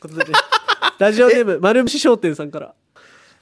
[0.00, 0.32] ことで、ね、
[0.98, 2.74] ラジオネーム丸虫商店さんから。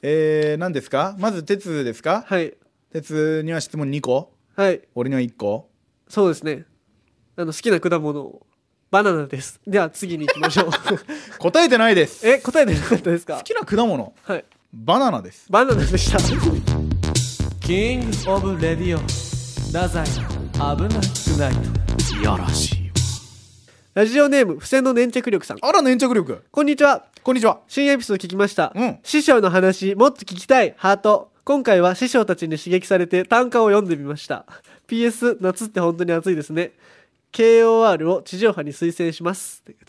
[0.02, 1.16] えー、何ですか？
[1.18, 2.24] まず鉄ですか？
[2.26, 2.54] はい。
[2.92, 4.32] 鉄には質問2個。
[4.54, 4.82] はい。
[4.94, 5.70] 俺には1個。
[6.08, 6.64] そうですね。
[7.36, 8.46] あの好きな果物を
[8.96, 9.60] バナナです。
[9.66, 10.70] では次に行きましょう。
[11.38, 12.26] 答えてないです。
[12.26, 13.36] え答えてなかったですか？
[13.36, 14.14] 好きな果物。
[14.22, 14.44] はい。
[14.72, 15.44] バナナです。
[15.50, 16.16] バナナでした。
[17.60, 18.98] King of Radio。
[19.66, 21.52] 太宰危ない tonight。
[22.18, 22.90] いやらしい
[23.92, 25.58] ラジオネーム付箋の粘着力さん。
[25.60, 26.44] あら粘着力。
[26.50, 27.04] こんにちは。
[27.22, 27.58] こんにちは。
[27.68, 28.98] 新エピソード聞きました、うん。
[29.02, 30.72] 師匠の話もっと聞きたい。
[30.78, 31.30] ハート。
[31.44, 34.46] 今回は師匠たちに刺激されて短歌を読んでみました。
[34.88, 36.72] PS 夏って本当に暑いですね
[37.36, 39.62] KOR を地上波に推薦します。
[39.62, 39.84] というこ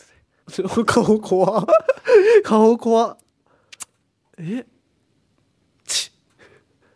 [0.52, 1.62] とで顔怖。
[1.62, 1.66] っ
[2.44, 3.12] 顔怖。
[3.14, 3.18] っ
[4.40, 4.66] え？
[5.86, 6.12] ち。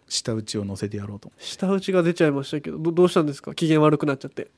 [0.10, 1.32] 舌打ちを乗せてやろうと。
[1.38, 3.56] 舌打ちが出ちゃいましたけどどどうしたんですか？
[3.56, 4.52] 機嫌悪くなっちゃって。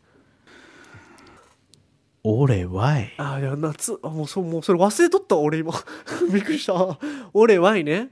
[2.23, 3.13] 俺はい。
[3.17, 3.99] あいや夏。
[4.01, 5.73] あもうそうもうそれ忘れとったわ俺今。
[6.33, 6.97] びっくりした。
[7.33, 8.09] 俺ワイね。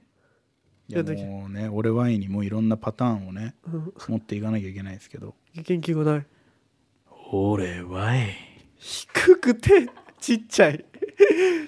[0.88, 3.94] いやもうね俺ワインにもいろんなパターンをねうん。
[4.08, 5.34] 持っていかなきゃいけないですけど。
[5.56, 6.26] 元気がない
[7.34, 8.36] 俺ワイ
[8.78, 9.90] 低くて
[10.20, 10.86] ちっちゃい。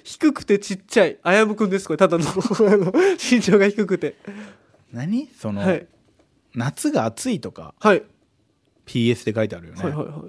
[0.04, 1.18] 低くてちっちゃい。
[1.24, 2.26] あやむくんですこれただの。
[3.18, 4.18] 身長が低くて。
[4.92, 5.30] 何？
[5.40, 5.88] その、はい。
[6.54, 8.04] 夏が暑いとかはい。
[8.86, 10.26] PS で書いてあるよね、はいはいは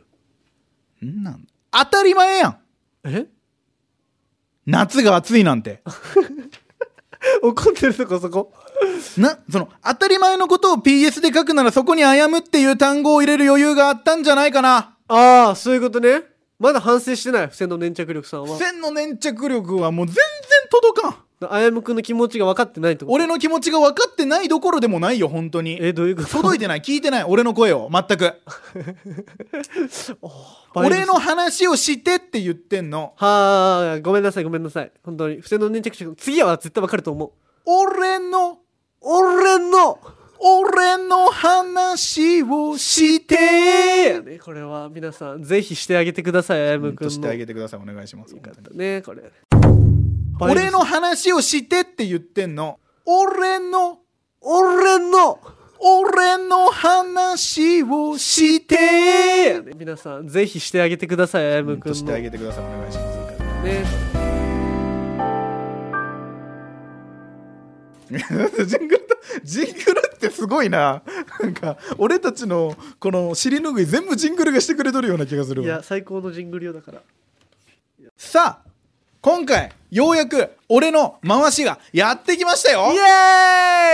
[1.02, 1.06] い。
[1.06, 1.46] んなん？
[1.72, 2.58] 当たり前やん。
[3.04, 3.26] え？
[4.66, 5.82] 夏が暑いなんて。
[7.42, 8.52] 怒ってるとこそこ。
[9.18, 9.36] な？
[9.50, 16.22] その当たり前のことを PS で書くならそこに「あやむ」っていう単語を入れる余裕があったんじゃないかなああそういうことね。
[16.58, 18.56] まだ反省してない付箋の粘着力さんは。
[18.56, 20.24] 線の粘着力はもう全然
[20.70, 21.16] 届かん。
[21.46, 23.14] あやむくんの気持ちが分かってないってこと？
[23.14, 25.78] 俺の気持ちが分かってないどころでもないよ本当に。
[25.82, 26.28] えどういうこと？
[26.28, 26.80] 届いてない。
[26.80, 27.24] 聞いてない。
[27.24, 27.90] 俺の声を。
[27.92, 28.32] 全く。
[30.74, 33.12] 俺の話をしてって言ってんの。
[33.16, 34.92] はあごめんなさいごめんなさい。
[35.04, 35.36] 本当に。
[35.36, 37.32] 付箋の粘着力次は絶対分かると思う。
[37.66, 38.60] 俺の？
[39.02, 39.98] 俺の？
[40.38, 44.38] 俺の話をして。
[44.38, 47.80] これは皆さんぜひしてあげてくださいあやむくんしてあげてください。
[47.80, 48.34] お願いします。
[48.72, 49.22] ねこれ。
[50.40, 52.78] 俺の話をしてって言ってんの。
[53.06, 54.00] 俺の
[54.40, 55.40] 俺の。
[55.86, 59.62] 俺の話をして。
[59.76, 62.64] 皆さんぜひしてあげてくださいあやむくんしてあげてください。
[62.64, 63.64] お願いします。
[63.64, 63.84] ね。
[68.10, 69.03] ジングルだ
[69.42, 71.02] ジングルってすごいな。
[71.40, 75.66] なんか俺たちのこの尻拭い全部ジングルがしてくれとるような気がするわ。
[75.66, 77.00] いや最高のジングルよだから。
[78.16, 78.68] さあ
[79.20, 82.92] 今回ようやく俺の回しがやってきましたよ。
[82.92, 82.96] イ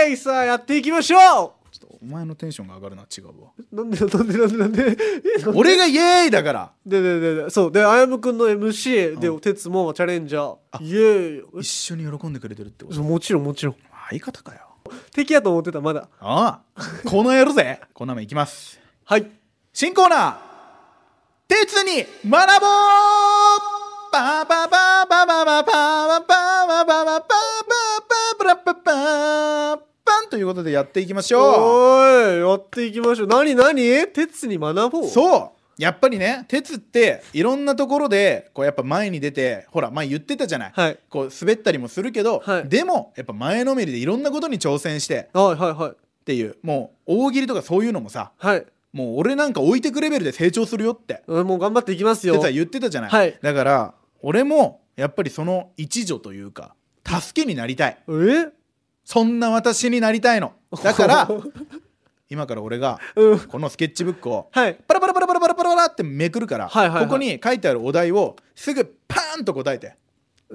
[0.07, 3.51] エーイさあやっていきましょちょっとお前のテンションが上がるな違うわ。
[3.71, 4.97] うなんでなんでなんでなんで。
[5.39, 5.57] えなんで？
[5.57, 6.71] 俺がイエーイだから。
[6.85, 7.71] ででででそう。
[7.71, 10.83] であやむくんの MC で哲もチャレンジャー。
[10.83, 11.61] イエーイ。
[11.61, 13.01] 一緒に喜んでくれてるってこと？
[13.01, 13.75] もちろんもちろん。
[14.09, 14.59] 相方かよ
[15.13, 16.07] 敵やと思ってたまだ。
[16.19, 17.81] ああこのやるぜ。
[17.93, 18.79] こんなもんいきます。
[19.05, 19.29] はい。
[19.73, 20.35] 新コーナー。
[21.47, 23.81] 鉄に学ぼう。
[24.11, 27.15] パパパパパパパパパパパパパ
[28.37, 40.99] パラパパパンということでやっていきましょおーいやっていきましょう何何鉄に学ぼううそうやっぱりね鉄っていろんなところでこうやっぱ前に出てほら前言ってたじゃない、はい。
[41.09, 42.69] こう滑ったりもするけど、はい。
[42.69, 45.91] でもやっぱ前のめりでいろんなことに挑戦してはいはいはい。
[45.91, 46.57] っていう。
[46.61, 48.65] もう大喜利とかそういうのもさはい。
[48.93, 51.23] もう俺なんか置いてくレベルで成長するよって。
[51.27, 52.35] うんもう頑張っていきますよ。
[52.35, 53.39] 哲は言ってたじゃない、はい。
[53.41, 57.97] だから俺もやっぱりその一助というか助けになりたい。
[58.07, 58.51] え？
[59.03, 60.53] そんな私になりたいの。
[60.83, 61.29] だから
[62.29, 63.39] 今から俺がうん。
[63.39, 64.75] このスケッチブックをはい。
[64.87, 65.50] パラパラパラパラパラパ
[65.81, 67.05] ラってめくるから、はいはいはい。
[67.05, 69.95] ここに書いてあるお題をすぐパーンと答えて。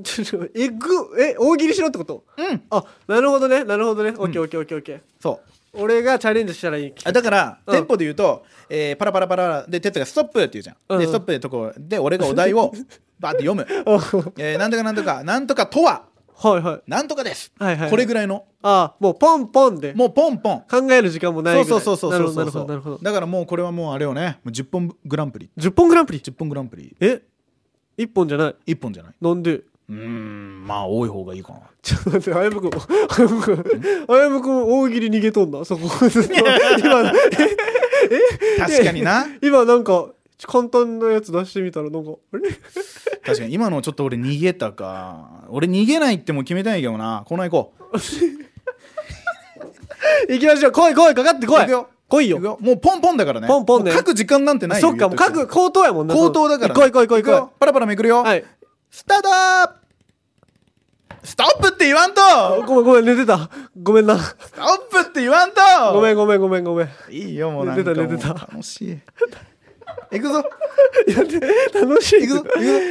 [0.02, 2.24] ちょちょえぐえ大喜利しろってこと？
[2.36, 2.62] うん。
[2.70, 4.10] あなるほどねなるほどね。
[4.10, 5.40] オッケーオッケーオッケーオッケーそ
[5.74, 5.82] う。
[5.82, 7.74] 俺がチャレンジしたらいいあだから、うん。
[7.74, 10.98] テンポで言うと、えーパラパラパラで哲が「ストップ」って言うじゃん、うん。
[10.98, 12.72] でストップでとこで俺がお題を
[13.20, 13.66] バーって読む
[14.38, 16.04] 「えーなんとかなんとかなんとかとは？
[16.38, 16.82] はいはい。
[16.86, 17.90] なんとかです」はいはい。
[17.90, 18.44] これぐらいの。
[18.62, 19.92] あもうポンポンで。
[19.94, 20.60] もうポンポン。
[20.68, 21.64] 考える時間もないぐらい。
[21.64, 22.20] うそうそそうそうそう。
[22.20, 22.98] なるほどなるほどなるほど。
[22.98, 24.38] だからもうこれはもうあれよね。
[24.44, 25.50] もう10本グランプリ。
[25.56, 26.94] 10本グランプリ？10本グランプリ。
[27.00, 27.22] え？
[27.96, 29.14] 一本じゃない？1本じゃない。
[29.20, 29.62] なんで？
[29.88, 31.60] うーんまあ多い方がいいかな。
[31.80, 32.78] ちょっと待ってあやむくんあ
[33.22, 33.64] やむくん
[34.08, 35.64] あやむくん大喜利逃げとんな？
[35.64, 35.86] そこ。
[36.78, 37.12] 今
[38.66, 39.26] 確かにな。
[39.40, 40.08] 今なんか
[40.44, 42.42] 簡単なやつ出してみたらなんかあれ？
[43.24, 45.44] 確かに今のちょっと俺逃げたか。
[45.48, 47.24] 俺逃げないってもう決めたいけどな。
[47.26, 47.98] この行こう。
[50.32, 50.72] 行きましょう。
[50.72, 51.66] 来い来いかかって来い。
[52.08, 52.38] 来いよ。
[52.60, 53.48] もうポンポンだからね。
[53.48, 53.90] ポンポンね。
[53.90, 57.52] もう書く時間なんてないよそっかもう言っとく口頭やもんな口頭だから、来い来い来い来いよ。
[57.58, 58.44] パラパラめくるよ、はい。
[58.90, 59.28] スタート！
[61.24, 62.20] ストップって言わんと！
[62.64, 63.50] ごめんごめん寝てた。
[63.82, 64.16] ごめんな。
[64.16, 65.56] ストップって言わんと！
[65.94, 66.88] ごめんごめんごめんごめん。
[67.10, 68.46] いいよもうなんかもう寝てた寝てた。
[68.46, 68.98] 楽しい
[70.10, 70.44] 行くぞ。
[71.74, 72.26] 楽しい。
[72.26, 72.50] 行くぞ。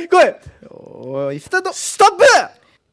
[0.09, 0.35] 来い。
[0.69, 1.73] おいスタート。
[1.73, 2.23] ストップ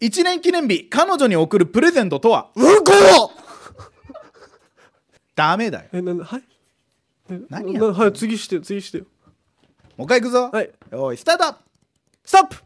[0.01, 2.49] ！1年記念日彼女に贈るプレゼントとは？
[2.55, 2.93] うんこ
[5.35, 5.89] ダメだよ。
[5.93, 6.43] えななはい？
[7.31, 9.05] え何やなはい次してよ次してよ。
[9.97, 10.51] もう一回行くぞ。
[10.53, 10.71] はい。
[10.93, 11.57] おいスタート！
[12.25, 12.57] ストップ！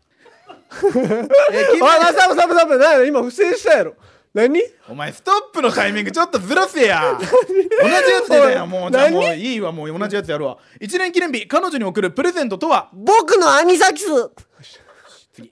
[1.53, 2.79] えー金おいストップストップストップ。
[2.79, 3.95] 何や今不正したやろ
[4.37, 4.61] 何？
[4.87, 7.19] お前ストップのタイミングちょっとずらせや。
[7.19, 9.15] 同じやつでだよもうじゃあ何？
[9.15, 9.73] もういいわ。
[9.73, 10.59] もう同じやつやるわ。
[10.79, 12.91] 1年記念日彼女に贈るプレゼントとは？
[12.93, 14.09] 僕のアニサキス。
[15.33, 15.51] 次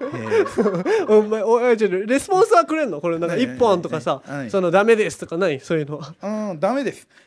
[0.00, 3.00] えー お前おいちょレスポンスはくれんの？
[3.00, 4.50] これなんかはい一本とかさはい。
[4.50, 5.58] そのダメですとかない？
[5.58, 6.14] そういうのは。
[6.22, 7.08] うんダメです。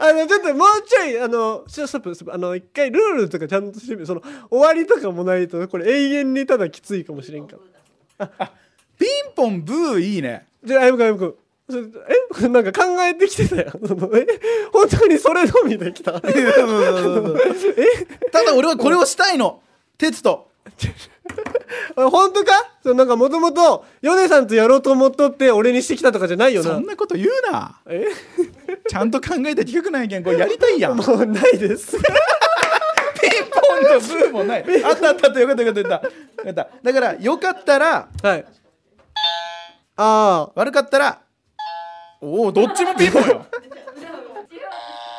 [0.00, 2.34] あのちょっともうちょいあのちょストップストップ。
[2.34, 4.06] あの一回ルールとかちゃんとしてみる。
[4.06, 7.58] その終わりとかもないとこれ永遠にただきついかもしれんから
[8.98, 10.46] ピンポンブーいいね。
[10.64, 11.04] じゃああやむく。
[11.04, 11.34] んあやむく
[12.42, 12.48] え？
[12.48, 13.72] なんか考えてきてたよ。
[13.86, 14.26] そのえ？
[14.72, 16.20] 本当にそれのみできた。
[16.20, 16.32] ただ
[18.56, 19.60] 俺はこれをしたいの。
[19.96, 20.48] 鉄と。
[21.96, 22.52] あ本当か？
[22.82, 26.78] そうなんかもともと米さんとやろうと思っとって俺にしてきたとかじゃないよな。
[26.78, 27.80] んそなこと言うな。
[27.86, 28.06] え？
[28.88, 30.24] ちゃんと考えた企画なんやけん。
[30.24, 30.96] これやりたいやん。
[30.96, 31.96] もうないです。
[31.96, 34.64] ピンポンとブーもない。
[34.84, 35.40] あったあったあった。
[35.40, 36.06] よかったよかったよかった。
[36.06, 36.12] よ
[36.44, 36.68] かった。
[36.82, 38.44] だからよかったらはい。
[39.96, 41.20] あ悪かったら
[42.20, 43.46] おおどっちもピンポンよ。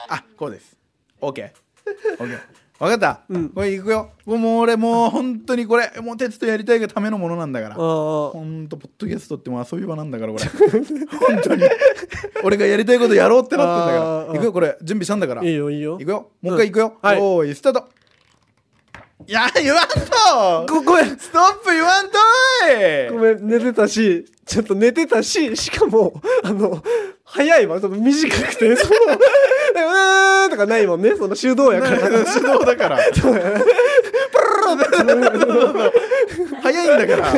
[0.09, 0.77] あこうです。
[1.21, 1.51] OKOK
[2.79, 3.49] 分かった、うん。
[3.49, 4.11] これいくよ。
[4.25, 7.75] もう俺もう本当にこれもう鉄とやりたいがためのものなんだから。
[7.75, 10.45] ああほんとポッドキャストってもう遊び場なんだからこれ。
[10.45, 11.63] 本当に。
[12.41, 14.27] 俺がやりたいことやろうってなってんだあー。
[14.27, 14.53] からいくよ。
[14.53, 15.43] これ準備したんだから。
[15.43, 15.99] いいよいいよ。
[15.99, 16.31] いくよ。
[16.41, 17.09] もう一回いくよ、うん。
[17.09, 17.19] はい。
[17.19, 17.89] おーいスタート
[19.29, 20.73] いや言わんと。
[20.73, 21.05] ごごめん。
[21.19, 22.17] ストップ言わんと
[22.67, 23.09] い。
[23.11, 26.81] ごめん寝てたしちょっと寝てたししかもあの
[27.25, 27.79] 早いわ。
[27.79, 31.15] その短くて そのうーんとかないもんね。
[31.15, 31.99] その手動やから。
[32.25, 32.97] 手動だから。
[36.63, 37.31] 早いんだから。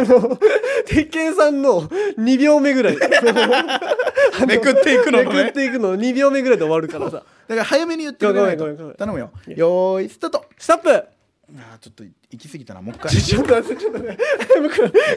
[0.85, 2.95] 鉄拳さんの2秒目ぐらい。
[4.47, 5.97] めくっていくのめくっていくの。
[5.97, 7.17] 2秒目ぐらいで終わるからさ。
[7.17, 9.29] だから早めに言ってくれ頼むよ。
[9.47, 10.45] よーいスタート。
[10.57, 11.03] ストップ
[11.57, 12.81] あーちょっと行き過ぎたな。
[12.81, 13.11] もう一回。
[13.15, 14.17] ちょっと待ってちょっとね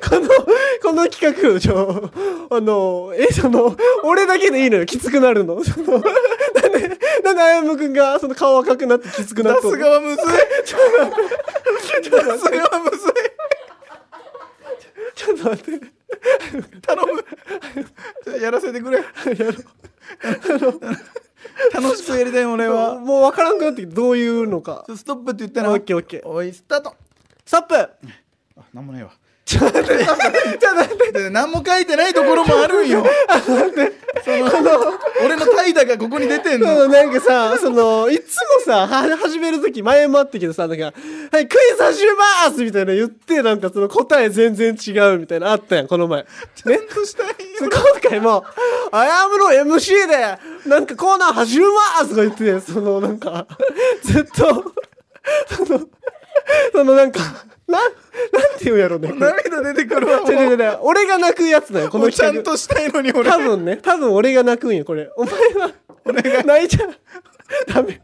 [0.03, 0.29] この
[0.83, 2.11] この企画ちょ
[2.51, 4.87] あのえその俺だけでいいのよ。
[4.87, 5.63] きつくなるの。
[5.63, 9.77] そのなんでなんであやむくんがその顔赤くなってきつくなっ出とんの？
[9.77, 10.17] す側むずい。
[10.17, 13.13] 出す側むずい。
[15.15, 15.87] ちょっと待って。
[16.83, 17.23] 頼む。
[17.23, 19.05] ちょっとやらせてくれ。
[21.73, 22.94] 楽しくやりたい俺は
[23.25, 24.85] もう分からんくなってきてどういうのか。
[24.95, 26.29] ストップって言ったらオッケーオッケー。
[26.29, 26.95] おいスタート。
[27.47, 27.75] ストップ。
[27.77, 27.89] あ
[28.75, 29.13] なんもないわ
[29.45, 30.17] ちょっと待ってちょっ
[30.59, 31.13] と待って。
[31.13, 33.05] で何も書いてないところもあるんよ。
[34.25, 34.81] その
[35.23, 36.67] 俺の怠惰がここに出てんの。
[36.67, 40.93] そのなんかさ、その、いつもさ、は始めるとき前もあったけどさ、なんか、
[41.31, 46.23] はい、クイズ始めますみたいな言って、なんかその答え全然違うみたいなあったやん、この前。
[46.23, 46.29] ね？
[46.55, 47.35] ちゃんとしたいよ。
[47.61, 48.45] 今回も、
[48.93, 51.73] あやむの MC で、なんかコーナー始めま
[52.05, 53.47] すとか言って、そのなんか、
[54.03, 54.73] ずっと、
[55.55, 55.81] その、
[56.73, 57.21] そのなんか、
[57.67, 59.13] なん、なんて言うんやろうね。
[59.13, 62.43] 涙出てくるわもう違う違う違う俺が泣くやつだよ、このちゃ企画。
[62.43, 65.11] んとしたいのに俺多分ね、多分俺が泣くんよ、これ。
[65.17, 65.73] お前は、
[66.45, 66.95] 泣いちゃう。
[67.67, 68.01] ダメ。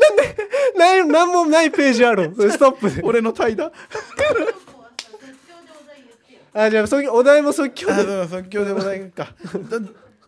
[0.00, 0.36] なんで、
[0.78, 2.36] ない、なんもないページあるの？
[2.36, 3.02] それストップで。
[3.02, 3.70] 俺の怠惰？
[6.54, 8.02] あ、じゃあ、そお題も即興あで。
[8.02, 9.34] そう即興でございますか
[9.78, 9.78] だ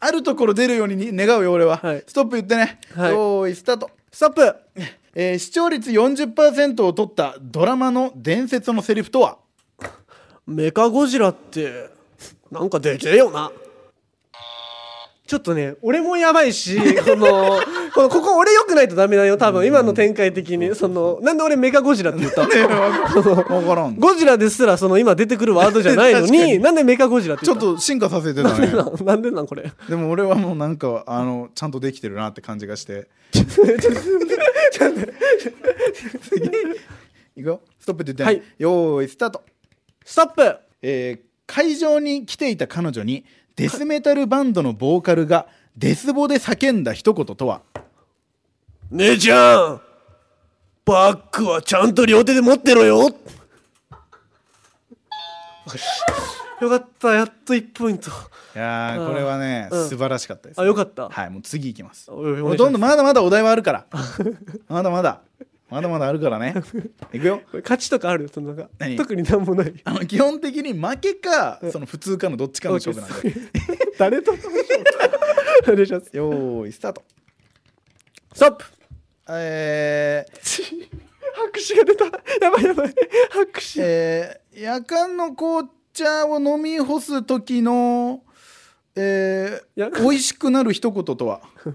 [0.01, 4.57] あるところ出るように願うよ俺は、はいストップ言ってね、はいよーいスタート、ストップ
[5.15, 9.39] えー視聴率40%を取ったドラマの伝説のセリフとは？
[10.47, 11.89] メカゴジラって、
[12.51, 13.51] なんかでけえよな。
[15.35, 17.27] ちょっとね、俺もやばいし、この、
[17.93, 20.77] この、ここ俺良くないとダメだよ、多分、今の展開的に。
[20.77, 22.47] その、なんで俺メカゴジラって言った？
[22.47, 29.73] 分からんゴジラですら、その、今出てくるワードじゃないのに、 なんでメカゴジラってちょ言っと進化させてたなんでねなんでなんこれ？
[29.89, 33.09] でも俺はもうなんかあのちゃんとできてるなって感じがして。
[37.37, 37.61] いくよ。
[37.81, 38.41] ストップって言って、はい。
[38.59, 39.43] よーいスタート。
[40.05, 40.57] ストップ。
[40.83, 43.23] えー会場に来ていた彼女に
[43.57, 47.63] デスメタルバンドのボーカルがデスボで叫んだ一言とは？
[48.91, 49.81] 姉ちゃん
[50.85, 53.11] バッグはちゃんと両手で持ってろよ。
[56.61, 58.11] よかったやっと1ポイント。
[58.11, 59.89] いやこれはね、うん。
[59.89, 61.09] 素晴らしかったです、あよかった。
[61.09, 62.11] はいもう次いきます。
[62.11, 63.87] ほとんどまだまだお題はあるから。
[64.69, 65.21] まだまだ
[65.75, 66.55] まだまだあるからね。
[67.13, 67.41] いくよ。
[67.51, 68.29] これ勝ちとかある？
[68.33, 68.71] そのなんか？
[68.79, 68.95] 何？
[68.97, 69.75] 特になんもない。
[69.85, 73.35] あの基本的に負けかその普通かのどっちかの勝負なんで
[73.99, 74.61] 誰との勝負
[75.73, 75.87] お願い。
[75.87, 77.03] しますよーいスタート。
[78.33, 78.65] ストップ。
[79.31, 80.89] えー。
[81.37, 82.05] 拍手が出た。
[82.45, 82.95] やばいやばい。
[83.31, 83.81] 拍手。
[83.81, 88.23] えー夜間の紅茶を飲み干す時の、
[88.95, 91.41] えー美味しくなる一言とは？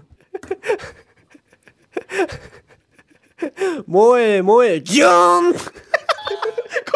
[3.86, 5.52] 萌え萌えギューン！
[5.52, 5.60] こ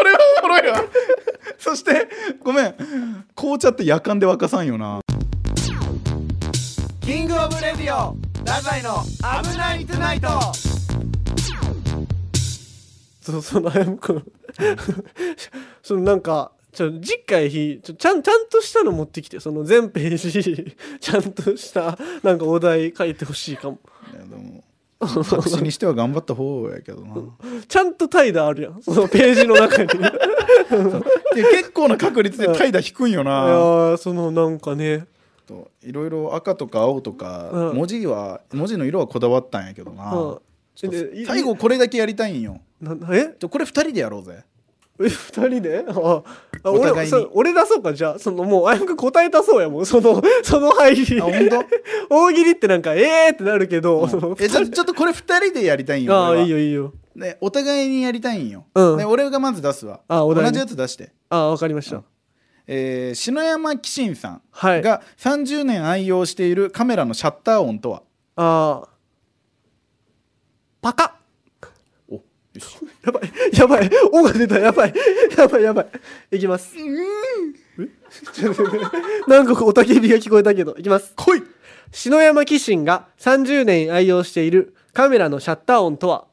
[0.05, 0.85] れはおもろいわ。
[1.59, 2.09] そして
[2.42, 2.74] ごめん。
[3.35, 5.00] 紅茶ってやかんで沸かさんよな。
[7.00, 9.03] King of Radio ダザイの
[9.42, 10.28] 危ない tonight。
[13.20, 14.24] そうそのあやむくん
[15.83, 23.79] そのなんかちょ次回ちょちゃんちゃんとしたの持ってきてその全ページちゃんとしたなんかお題書いてほしいかも。
[24.12, 24.62] いやでも
[25.01, 27.14] 白紙にしては頑張った方やけどな。
[27.68, 28.82] ちゃんと怠惰あるやん。
[28.82, 29.88] そのページの中に。
[30.01, 33.47] いやいや結構な確率で怠惰低いんよな。
[33.95, 35.07] ーそのなんかね。
[35.47, 37.76] といろいろ赤とか青とか、うん。
[37.76, 40.38] 文字は文字の色はこだわったんやけどな、
[40.74, 42.61] 最後これだけやりたいんよ。
[42.80, 43.26] なえ？
[43.26, 44.42] これ2人でやろうぜ
[45.01, 45.84] え二人で？
[45.88, 46.22] あ
[46.62, 48.18] あ俺そう俺出そうかじゃあ。
[48.18, 49.86] そのもうあやむくん答えたそうやもん。
[49.86, 51.20] そのその入り。
[51.20, 51.64] あ本当？
[52.14, 55.14] 大喜利ってなんかえーってなるけど、そのえちょちょっとこれ2
[55.47, 56.92] 人でやりたいんよああいいよいいよ。
[57.16, 58.99] ね、お互いにやりたいんよ、うん。
[58.99, 60.01] ね、俺がまず出すわ。
[60.09, 61.12] あ同じやつ出して。
[61.28, 62.03] ああわかりました、
[62.66, 64.82] えー篠山紀信さんはい。
[64.82, 68.03] が30年愛用しているカメラのシャッター音とは？
[68.36, 68.88] ああ
[70.82, 71.16] パカ
[73.05, 73.32] やばい。
[73.52, 74.59] やばい「お」が出た。
[74.59, 74.94] やばい。
[75.36, 75.62] やばい。
[75.62, 76.36] やばい。
[76.36, 76.74] いきます。
[76.76, 77.88] え
[78.32, 80.76] ちょっと待ってなんかおたけびが聞こえたけど。
[80.78, 81.12] いきます。
[81.16, 81.42] 来い。
[81.90, 86.26] 篠山紀信が30年愛用しているカメラのシャッター音とは？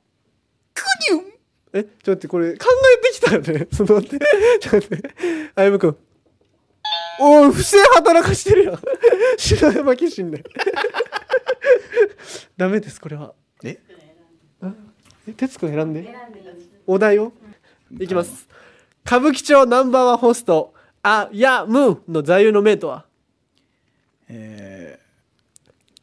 [0.74, 1.26] クニュン
[1.74, 1.84] え？
[1.84, 2.66] ちょっと待ってこれ考
[2.96, 3.68] えてきたよね。
[3.74, 4.26] その待って。
[4.60, 5.14] ちょっと待って。
[5.56, 5.98] あやむくん。
[7.20, 8.80] おい不正働かしてるやん。
[9.38, 10.44] 篠山紀信で
[12.58, 13.34] ダメですこれは。
[13.64, 13.80] え？
[15.32, 16.14] え徹子選んで？
[16.86, 17.32] お題を？
[18.00, 18.48] いきます。
[19.06, 20.74] 歌舞伎町ナンバーワンホスト
[21.04, 23.06] あやむの座右の銘とは？
[24.28, 25.02] えー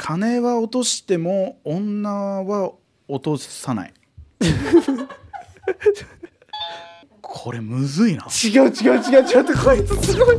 [0.00, 2.70] 金は落としても女は
[3.08, 3.94] 落とさない。
[7.20, 8.24] これむずいな。
[8.26, 10.36] 違う違う違う違うってこいつすごい。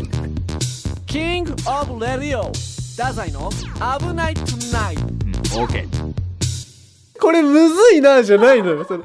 [1.06, 3.50] King of Radio 太宰の
[4.00, 5.04] 危ない tonight
[5.62, 6.14] OK
[7.20, 9.04] これむずいなじゃないのよそれ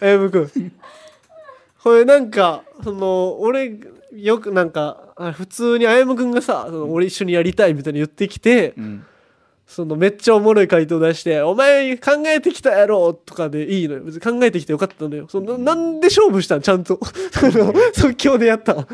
[0.00, 0.72] あやむくん。
[1.82, 3.78] これなんかその俺
[4.12, 9.06] よくなんかあ普通にあやむくんがさその俺一緒にやりたいみたいに言ってきて、うん。
[9.66, 14.00] そのめっちゃおもろい回答出して「お前考えてきたやろ」とかでいいのよ。
[14.04, 15.26] 別に考えてきてよかったのよ。
[15.28, 16.60] そのなんで勝負したん？
[16.60, 17.00] ちゃんと。
[17.32, 18.86] その即興でやったん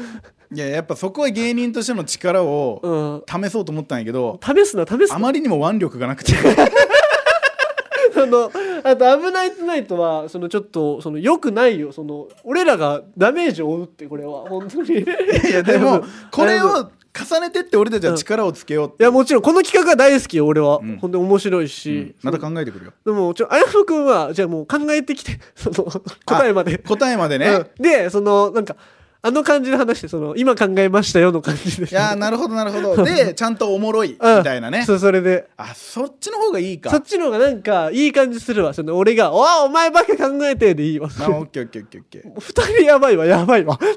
[0.54, 3.42] いややっぱそこは芸人としての力をうん。
[3.44, 5.16] 試そうと思ったんやけど試すな試すな。
[5.16, 6.32] あまりにも腕力がなくて。
[8.14, 8.50] その
[8.84, 14.98] あと「危ないトゥナイトは」そのちょっとそのよくないよその俺らがダメージを負うってこれは本当に。
[14.98, 20.96] いいやでも これを重ねてって俺たちは力をつけようって、やもちろんこの企画は大好きよ俺は、うん。
[20.96, 21.68] ほんで面白いうん。
[21.68, 22.92] し、また考えてくるよ。
[23.04, 25.84] でもちょあやむくんはじゃあもう考えてきて その
[26.24, 26.78] 答えまで。
[26.78, 27.82] 答えまでね、うん。
[27.82, 28.76] でそのなんか
[29.24, 31.88] あの感じで話してその今考えましたよの感じで。
[31.88, 32.96] いやーなるほどなるほど。
[33.04, 34.42] でちゃんとおもろいみうん。
[34.42, 34.84] たいなね。
[34.84, 35.46] そうそれで。
[35.56, 36.90] あそっちの方がいいか。
[36.90, 38.74] そっちの方がなんかいい感じするわ。
[38.74, 41.08] その俺が「おおお前ばっか考えて」でいいわ。
[41.20, 42.40] あオッケーオッケーオッケーオッケー。
[42.40, 43.78] 二人やばいわやばいわ。
[43.78, 43.96] 確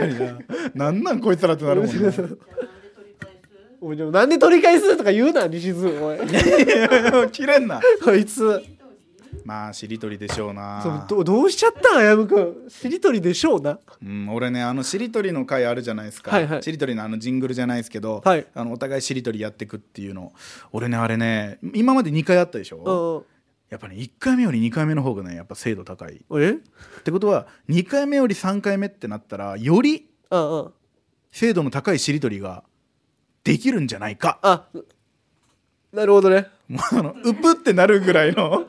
[0.00, 0.38] かにな。
[0.74, 2.12] なんなんこいつらってなるもんね
[3.82, 7.78] おいでもなんで取り返すとか言うな西津おい切れんな。
[8.02, 8.62] こいつ
[9.46, 10.82] まあしりとりでしょうな。
[10.82, 12.68] そうどどうしちゃったんあやむくん。
[12.68, 13.78] しりとりでしょうな。
[14.02, 16.62] うん、俺ねあのしりとりの回あるじゃないですか、はいはい。
[16.64, 18.46] しりとりのあのジングルじゃないですけど、はい。
[18.54, 20.32] あのお互いしりとりやってくっていうの。
[20.72, 23.36] 俺ねあれね今まで2回あったでしょ、うん
[23.70, 26.14] やっぱね1回目より2回目の方がねやっぱ精度高い。
[26.14, 26.58] っえ
[27.04, 30.72] てことは2回目より3回目ってなったらよりうんうん。
[31.30, 32.64] 精度の高いしりとりが
[33.44, 34.40] できるんじゃないか。
[34.42, 34.66] あ
[35.92, 36.48] なるほどね。
[36.68, 38.66] もうあのうぷってなるぐらいの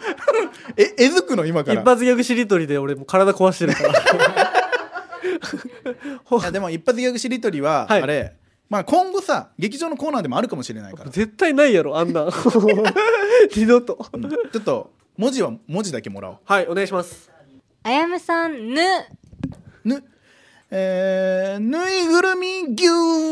[0.76, 1.45] ええずくの？
[1.45, 3.89] 今か一ら発ギャグしりとりで俺もう体壊してるから。
[6.39, 8.01] いやでも一発ギャグしりとりは、はい。
[8.01, 8.36] あれ
[8.70, 11.09] まあ今後さ劇場のコーナーでもあるかもしれないから。
[11.09, 12.28] 絶対ないやろあんな。
[13.55, 14.05] 二度と。
[14.11, 14.30] うん。
[14.30, 16.38] ちょっと文字は文字だけもらおう。
[16.43, 17.30] はいお願いします。
[17.84, 18.82] あやむさんぬ。
[19.86, 20.03] ぬ。
[20.70, 22.88] えー、ぬいぐるみ牛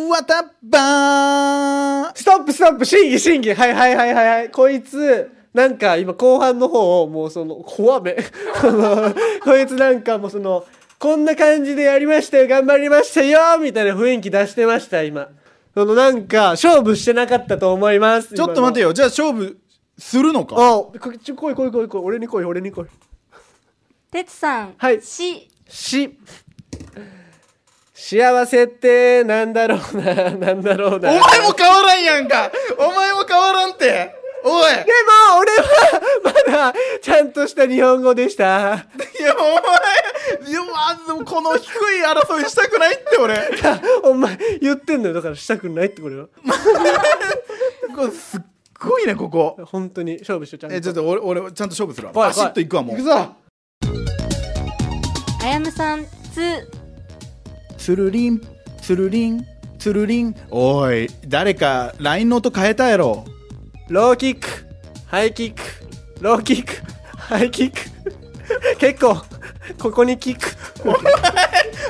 [0.09, 2.15] わたばー。
[2.15, 3.53] ストップストップ審議審議。
[3.53, 4.49] はいはいはいはいはい。
[4.51, 8.15] こいつなんか今後半の方をもうその怖め。
[9.43, 10.65] こいつなんかもうその
[10.99, 15.29] こんな感じでやりましたよ頑張りましたよみたいな雰囲気出してました今。
[15.73, 18.87] そのなんか勝負してなかったと思いますちょっと待てよ。
[18.89, 19.57] よじゃあ勝負
[19.97, 20.55] するのか？
[20.57, 20.91] あこ
[21.23, 22.85] ちょ来い来い来い来い俺に来い俺に来い。
[24.11, 25.01] てつさんはい。
[25.01, 25.49] し。
[25.69, 26.17] し。
[27.93, 31.11] 幸せってなんだろうななんだろうな。
[31.11, 32.51] お前も変わらんやんか。
[32.77, 34.13] お前も変わらんって
[34.47, 34.75] おい！
[34.75, 36.31] でも俺はま
[36.71, 38.43] だちゃんとした日本語でした。
[38.43, 39.39] いやお
[40.41, 41.71] 前いやまあでもこの低い
[42.05, 43.39] 争いしたくないって俺。
[44.05, 45.13] お前言ってんのよ。
[45.15, 46.27] だからしたくないってこれは。
[47.95, 48.41] これすっ
[48.79, 49.57] ごいねここ。
[49.65, 50.75] 本当に勝負しようちゃんと。
[50.75, 52.13] えちょっと俺俺ちゃんと勝負するわ。
[52.13, 52.97] バシッといくわもう。
[52.97, 53.35] 行くぞ。
[55.43, 56.67] あやむさんつ。
[57.77, 58.41] つるりん
[58.81, 59.45] つるりん
[59.79, 60.35] つるりん。
[60.51, 63.25] おい誰か LINE の音変えたやろ
[63.87, 64.47] ローキック、
[65.05, 65.61] ハイキック、
[66.19, 66.73] ローキック、
[67.17, 67.77] ハイキック。
[68.79, 69.21] 結構
[69.79, 70.49] ここにキック。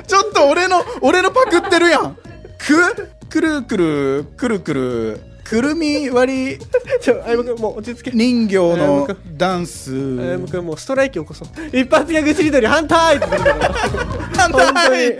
[0.05, 2.17] ちょっと俺の俺のパクってるやん。
[2.57, 6.59] くくるくるくるくるくるみ割り。
[6.99, 8.17] ちょあやむくんもう落ち着け。
[8.17, 9.91] 人形のくダンス。
[10.19, 11.47] あやむくんもうストライキ起こそう。
[11.71, 15.13] 一発ギャグしりとり反対反本当に。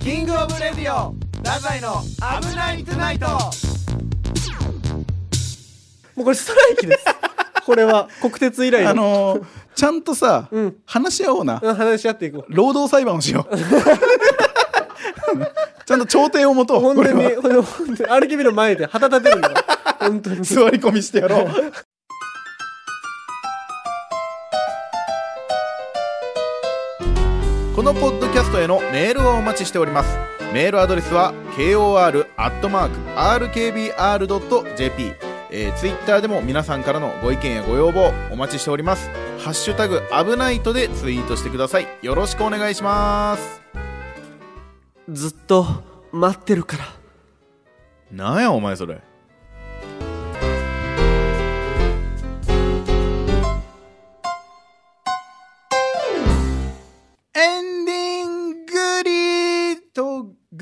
[0.00, 2.02] King of Radio ダザイの
[2.40, 3.26] 危ない tonight。
[3.26, 3.40] も
[6.18, 7.04] うこれストライキです。
[7.66, 8.90] これは国鉄以来の。
[8.90, 10.76] あのーちゃんとさ、うん。
[10.84, 11.58] 話し合おうな。
[11.62, 12.54] うん話し合っていこう。
[12.54, 13.56] 労働裁判をしよう。
[15.86, 16.80] ちゃんと調停を持とう。
[16.80, 17.08] 本当に。
[17.36, 17.62] これは。
[17.62, 18.10] ほんと本当に。
[18.10, 20.44] RKB の前で旗立てるんだから本当に。
[20.44, 21.48] 座り込みしてやろう。
[27.74, 32.22] このポッドキャストへのメールをお待ちしておりますメールアドレスは kor.rkbr.jp
[35.54, 39.10] えー、ツイッターでも皆さんからのご意見やご要望お待ちしております。
[39.38, 41.86] ハッシュタグ危ないとでツイートしてください。
[42.00, 43.60] よろしくお願いします。
[45.10, 45.66] ずっと
[46.10, 46.84] 待ってるから。
[48.10, 49.02] なんやお前それ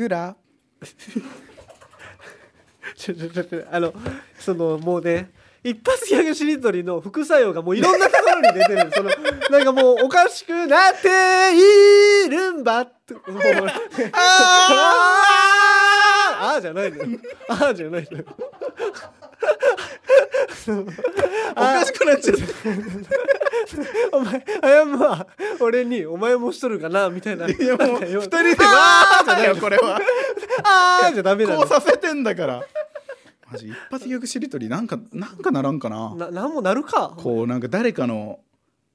[0.01, 0.35] グラ？
[2.97, 3.93] ちょちょちょあの
[4.39, 5.31] そのもうね
[5.63, 8.91] 一発ギャグしりとりの副作用がもういろんなところに出てる。
[8.91, 9.11] その
[9.51, 11.53] なんかもうおかしくなって
[12.27, 13.13] いるんばって。
[13.13, 17.19] もうあーあーじゃないのよ。
[17.49, 18.25] あーじゃないのよ。
[21.53, 22.43] おかしくなっちゃった。
[24.13, 25.27] お前あやむは
[25.61, 27.49] 俺にお前もしとるかなみたいな。
[27.49, 30.01] いやもう二二人でわーじゃないよこれは。
[30.65, 31.55] あーじゃダメな。
[31.55, 32.63] のこうさせてんだから。
[33.51, 36.15] マジ一発ギャグしりとりなんかなんかならんかな。
[36.15, 37.15] ななんもなるか。
[37.17, 38.41] こうなんか誰かの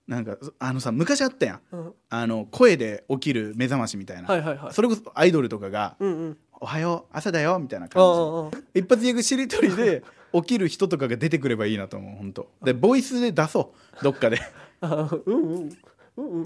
[0.08, 1.62] なんかあのさ昔あったやん。
[1.72, 1.94] うん。
[2.10, 4.74] あの声で起きる目覚ましみたいな、はいはいはい。
[4.74, 8.06] それこそアイドルとかがうんうん「おはよう朝だよ」みたいなあ感あ
[8.48, 10.04] あじ一発ギャグしりとりで
[10.34, 14.04] 起きる人とかが出てくればいいなと思う本当でボイスで出そう。
[14.04, 14.40] どっかで
[14.82, 15.70] あ うんうん。
[16.18, 16.46] うんうん。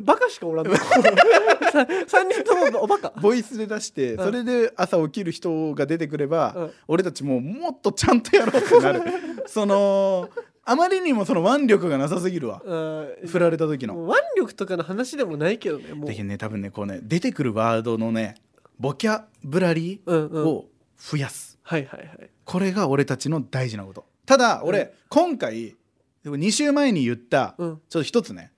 [0.00, 0.74] バカしかおらんの。
[0.76, 3.10] さ三人ともおバカ。
[3.20, 4.24] ボイスで出してうん。
[4.24, 6.70] それで朝起きる人が出てくれば、うん。
[6.88, 9.02] 俺たちもうもっとちゃんとやろうってなる。
[9.46, 10.28] その
[10.64, 12.62] あまりにもその腕力がなさすぎるわ。
[12.64, 13.28] うん。
[13.28, 13.94] 振られた時の。
[13.94, 16.06] もう腕力とかの話でもないけどねもう。
[16.06, 18.34] だけどね多分ねこうね出てくるワードのね
[18.80, 20.44] ボキャブラリうんうん。
[20.44, 20.68] ーを
[20.98, 22.30] 増やす、はいはいはい。
[22.44, 24.04] これが俺たちの大事なこと。
[24.26, 24.88] ただ俺、うん。
[25.08, 25.76] 今回
[26.24, 27.76] 2週前に言った、うん。
[27.88, 28.52] ちょっと一つね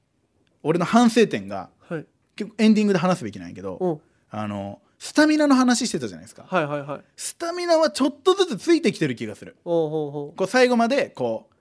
[0.62, 2.06] 俺の反省点がはい。
[2.36, 4.00] 結構エンディングで話すべきなんやけど、うん。
[4.30, 7.00] あのスタミナの話してたじゃないですか、はいはいはい。
[7.16, 9.56] スタミナはちょっとずつついてきてる気がする。
[9.64, 11.54] おうほうほこう最後までこう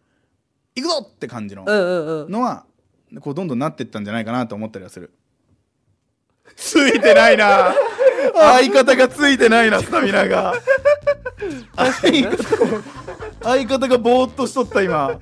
[0.76, 2.32] 行くぞって感じのううんうんうん。
[2.32, 2.66] のは
[3.20, 5.14] こうどんどんなってったんじゃないかなと思ったりはする。
[6.56, 7.74] ついてないな。
[8.34, 10.54] 相方がついてないなスタミナが。
[11.76, 12.38] 相方
[13.44, 15.20] 相方がぼーっとしとった今。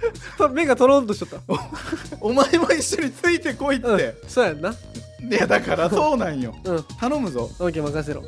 [0.54, 1.38] 目がトロンとしとった。
[2.22, 4.70] お前も一緒についてこいって、うんそうやんな。
[4.72, 6.56] いやだからそうなんよ。
[6.64, 6.84] うん。
[7.00, 7.50] 頼むぞ。
[7.60, 8.24] オッケー任せろ。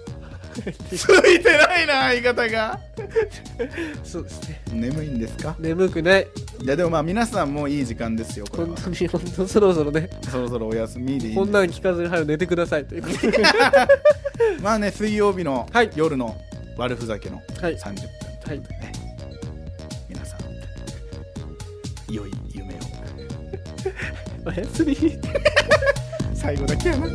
[0.91, 2.79] ついてないな相方が。
[4.03, 4.61] そうですね。
[4.71, 5.55] 眠いんですか？
[5.59, 6.27] 眠くない。
[6.61, 8.69] いやでもまあ皆さんもういい時間ですよこれは。
[8.69, 10.09] 本当に本当そろそろね。
[10.29, 13.43] そろそろお休みでいいこんなん聞かずに早く寝てくださいということで。
[14.61, 15.89] まあね水曜日のはい。
[15.95, 16.35] 夜の
[16.77, 17.75] 悪ふざけのはい。
[17.75, 17.93] 30分
[18.45, 19.02] はいね、皆
[22.13, 22.77] 良い夢を。
[24.45, 24.95] おやすみ。
[26.35, 27.07] 最後だけやな。